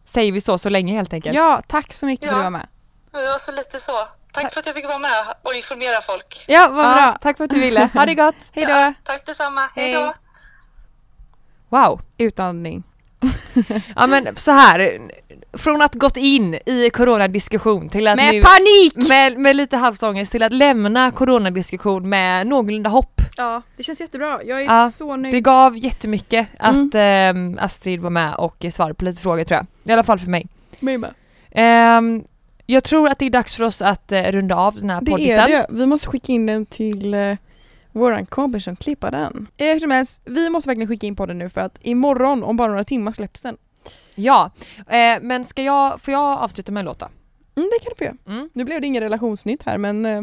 [0.05, 1.35] säger vi så så länge helt enkelt.
[1.35, 2.39] Ja, tack så mycket för att Ja.
[2.39, 2.67] du var med.
[3.11, 3.91] Men det var så lite så.
[4.33, 5.11] Tack för att jag fick vara med
[5.41, 6.25] och informera folk.
[6.47, 7.17] Ja, vad Ja, bra.
[7.21, 7.89] tack för att du ville.
[7.93, 8.35] Ha det gott!
[8.53, 8.71] Hej då.
[8.71, 9.69] Ja, tack detsamma.
[9.75, 10.13] Hej då.
[11.69, 12.01] Wow!
[12.17, 12.83] Utandning.
[13.95, 14.99] Ja men så här,
[15.53, 19.07] från att gått in i coronadiskussion till att Med nu panik!
[19.09, 23.21] med, med lite halvt till att lämna coronadiskussion med någorlunda hopp.
[23.37, 24.39] Ja, det känns jättebra.
[24.43, 25.33] Jag är Ja, så nöjd.
[25.35, 29.91] Det gav jättemycket att ehm, Astrid var med och svarade på lite frågor tror jag.
[29.91, 30.47] I alla fall för mig.
[30.79, 31.13] Mig med.
[31.51, 32.23] Ehm,
[32.71, 35.11] jag tror att det är dags för oss att eh, runda av den här Det
[35.11, 35.39] poddisen.
[35.39, 35.65] är det.
[35.69, 37.35] Vi måste skicka in den till uh,
[37.91, 39.47] våran kompis som klippar den.
[39.57, 42.57] Eh, Hur som helst, vi måste verkligen skicka in podden nu för att imorgon, om
[42.57, 43.57] bara några timmar, släpps den.
[44.15, 47.07] Ja, eh, men ska jag, får jag avsluta med en låt då?
[47.55, 48.35] Mm, det kan du få göra.
[48.37, 48.49] Mm.
[48.53, 50.21] Nu blev det ingen relationsnytt här men eh,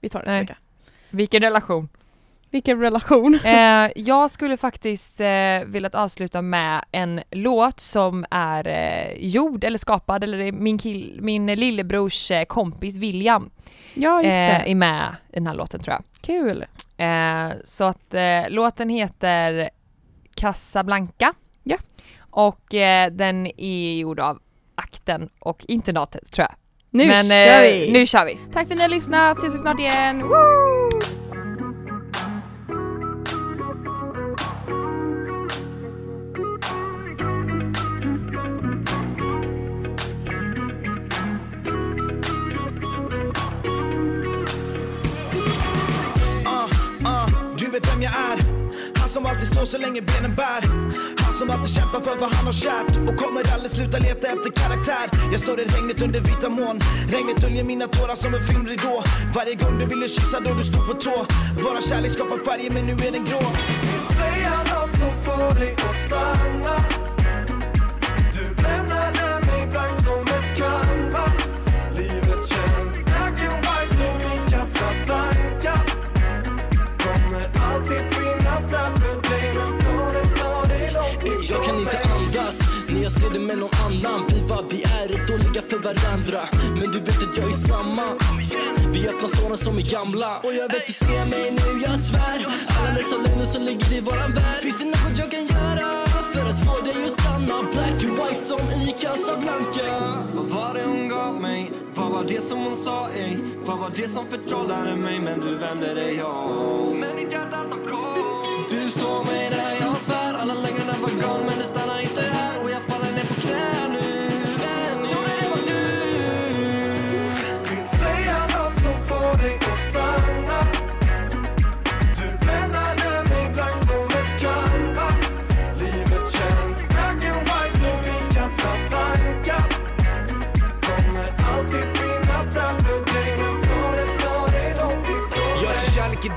[0.00, 0.40] vi tar det Nej.
[0.40, 0.62] nästa vecka.
[1.10, 1.88] Vilken relation?
[2.50, 3.38] Vilken relation.
[3.44, 5.26] Eh, jag skulle faktiskt eh,
[5.66, 11.18] velat avsluta med en låt som är eh, gjord eller skapad, eller det min, kill,
[11.22, 13.50] min lillebrors eh, kompis William
[13.94, 14.62] Ja just det.
[14.64, 16.04] eh, är med i den här låten tror jag.
[16.20, 16.64] Kul.
[16.96, 19.70] Eh, så att eh, låten heter
[20.34, 21.34] Casablanca.
[21.62, 21.76] Ja.
[22.30, 22.64] Och
[23.12, 24.38] den är gjord av
[24.74, 26.54] Akten och Internatet tror jag.
[26.90, 27.90] Nu Men, kör vi!
[27.92, 28.38] Nu kör vi!
[28.52, 30.22] Tack för att ni har lyssnat, ses vi snart igen.
[30.22, 30.97] Woo!
[49.00, 50.62] Han som alltid står så länge benen bär.
[51.16, 52.96] Han som alltid kämpar för vad han har kärt.
[53.08, 55.06] Och kommer aldrig sluta leta efter karaktär.
[55.32, 56.80] Jag står i regnet under vita moln.
[57.10, 59.02] Regnet döljer mina tårar som en filmridå
[59.34, 61.26] Varje gång du ville kyssa då du stod på tå.
[61.64, 63.42] Våra kärlek skapar färger men nu är den grå.
[64.18, 66.76] Säga nåt som får dig att stanna.
[68.34, 70.27] Du lämnade mig blank som
[81.68, 82.58] kan inte andas.
[82.88, 86.40] När jag ser det med någon annan Vi vad vi är är dåliga för varandra.
[86.78, 88.06] Men du vet att jag är samma.
[88.92, 90.38] Vi öppnar såren som är gamla.
[90.38, 92.38] Och jag vet du ser mig nu, jag svär.
[92.78, 94.62] Alla dessa lögner som ligger i våran värld.
[94.62, 95.88] Finns det något jag kan göra
[96.32, 97.56] för att få dig att stanna?
[97.72, 99.90] Black and white som i Casablanca.
[100.34, 101.72] Vad var det hon gav mig?
[101.94, 103.38] Vad var det som hon sa ej?
[103.64, 105.20] Vad var det som förtrollade mig?
[105.20, 107.00] Men du vände dig om.
[107.00, 108.37] Men ditt hjärta som kom
[109.08, 110.34] du såg mig där jag svär.
[110.34, 111.87] Alla längre än en vagon men det stannar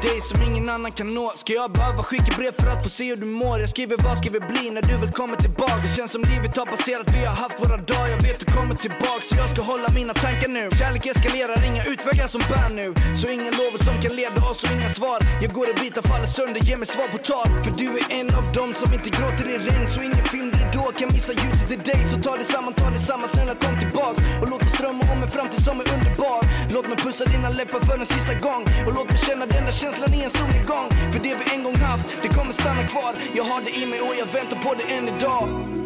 [0.02, 1.34] dig som ingen annan kan nå.
[1.38, 3.60] Ska jag behöva skicka brev för att få se hur du mår?
[3.60, 5.78] Jag skriver vad ska vi bli när du väl kommer tillbaka?
[5.84, 8.08] Det känns som livet har passerat, vi har haft våra dagar.
[8.08, 9.22] Jag vet du kommer tillbaka.
[9.30, 10.70] Så jag ska hålla mina tankar nu.
[10.80, 12.88] Kärlek eskalerar, inga utvägar som bär nu.
[13.20, 15.20] Så ingen lovet som kan leda oss och inga svar.
[15.44, 17.48] Jag går i bitar, faller sönder, ge mig svar på tal.
[17.64, 19.88] För du är en av dem som inte gråter i regn.
[19.94, 20.26] Så ingen
[20.74, 23.80] då kan missa ljuset i dig Så ta det samman, ta det samman, snälla kom
[23.80, 24.20] tillbaks.
[24.42, 26.42] Och låt oss drömma om en framtid som är underbar.
[26.74, 28.64] Låt mig pussa dina läppar för en sista gång.
[28.88, 31.76] Och låt mig känna den där känslan i en solnedgång För det vi en gång
[31.76, 33.14] haft, det kommer stanna kvar.
[33.38, 35.81] Jag har det i mig och jag väntar på det än idag.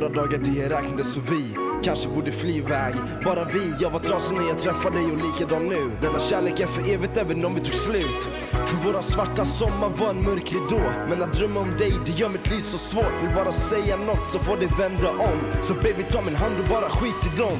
[0.00, 2.94] Några dagar det räknades, så vi kanske borde fly iväg
[3.24, 5.90] Bara vi, jag var trasig när jag träffade dig och likadan nu.
[6.02, 8.28] Denna kärlek är för evigt även om vi tog slut.
[8.50, 10.80] För våra svarta sommar var en mörk ridå.
[11.08, 13.22] Men att drömma om dig, det gör mitt liv så svårt.
[13.22, 15.62] Vill bara säga något så får det vända om.
[15.62, 17.58] Så baby ta min hand och bara skit i dem.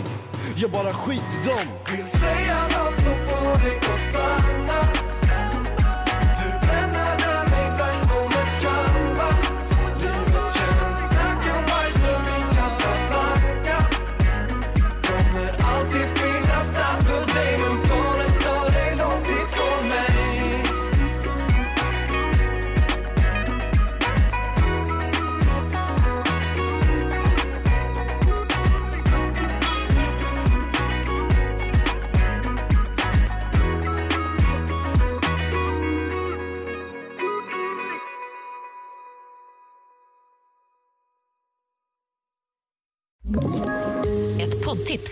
[0.57, 1.67] Jag bara skit i dem.
[1.97, 5.00] Vill säga något så får det att stanna